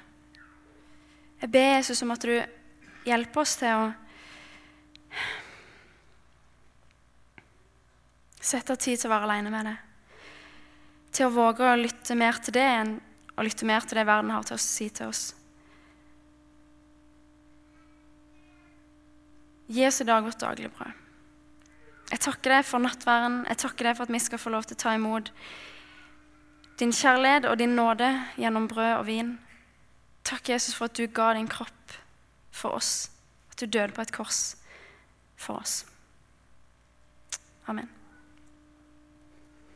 Jeg 1.39 1.55
ber 1.55 1.71
Jesus 1.77 2.03
om 2.03 2.11
at 2.11 2.27
du 2.27 2.35
hjelper 3.07 3.45
oss 3.45 3.55
til 3.63 3.71
å 3.71 3.89
sette 8.43 8.75
tid 8.75 8.99
til 8.99 9.07
å 9.07 9.15
være 9.15 9.31
alene 9.31 9.55
med 9.55 9.71
deg. 9.71 9.83
Til 11.15 11.31
å 11.31 11.35
våge 11.39 11.63
å 11.71 11.83
lytte 11.87 12.19
mer 12.19 12.43
til 12.43 12.59
det 12.59 12.71
enn 12.75 12.97
å 13.37 13.45
lytte 13.45 13.67
mer 13.69 13.85
til 13.85 13.99
det 13.99 14.07
verden 14.09 14.33
har 14.33 14.45
til 14.47 14.57
å 14.57 14.61
si 14.61 14.89
til 14.89 15.11
oss. 15.11 15.29
Gi 19.67 19.83
oss 19.87 20.01
i 20.01 20.07
dag 20.07 20.23
vårt 20.23 20.39
daglige 20.41 20.71
brød. 20.73 21.03
Jeg 22.07 22.23
takker 22.23 22.53
deg 22.55 22.63
for 22.65 22.79
nattværen. 22.79 23.41
Jeg 23.49 23.59
takker 23.63 23.89
deg 23.89 23.97
for 23.97 24.07
at 24.07 24.13
vi 24.15 24.21
skal 24.23 24.39
få 24.39 24.53
lov 24.53 24.67
til 24.67 24.77
å 24.77 24.83
ta 24.83 24.93
imot 24.95 25.31
din 26.79 26.93
kjærlighet 26.93 27.49
og 27.49 27.57
din 27.59 27.75
nåde 27.75 28.07
gjennom 28.39 28.69
brød 28.71 28.93
og 28.99 29.05
vin. 29.09 29.35
Takk, 30.27 30.53
Jesus, 30.53 30.75
for 30.77 30.87
at 30.87 30.95
du 30.95 31.03
ga 31.07 31.33
din 31.35 31.51
kropp 31.51 31.97
for 32.51 32.79
oss. 32.79 33.09
At 33.51 33.59
du 33.59 33.67
døde 33.67 33.91
på 33.95 34.05
et 34.05 34.15
kors 34.15 34.55
for 35.35 35.59
oss. 35.59 35.83
Amen. 37.67 37.96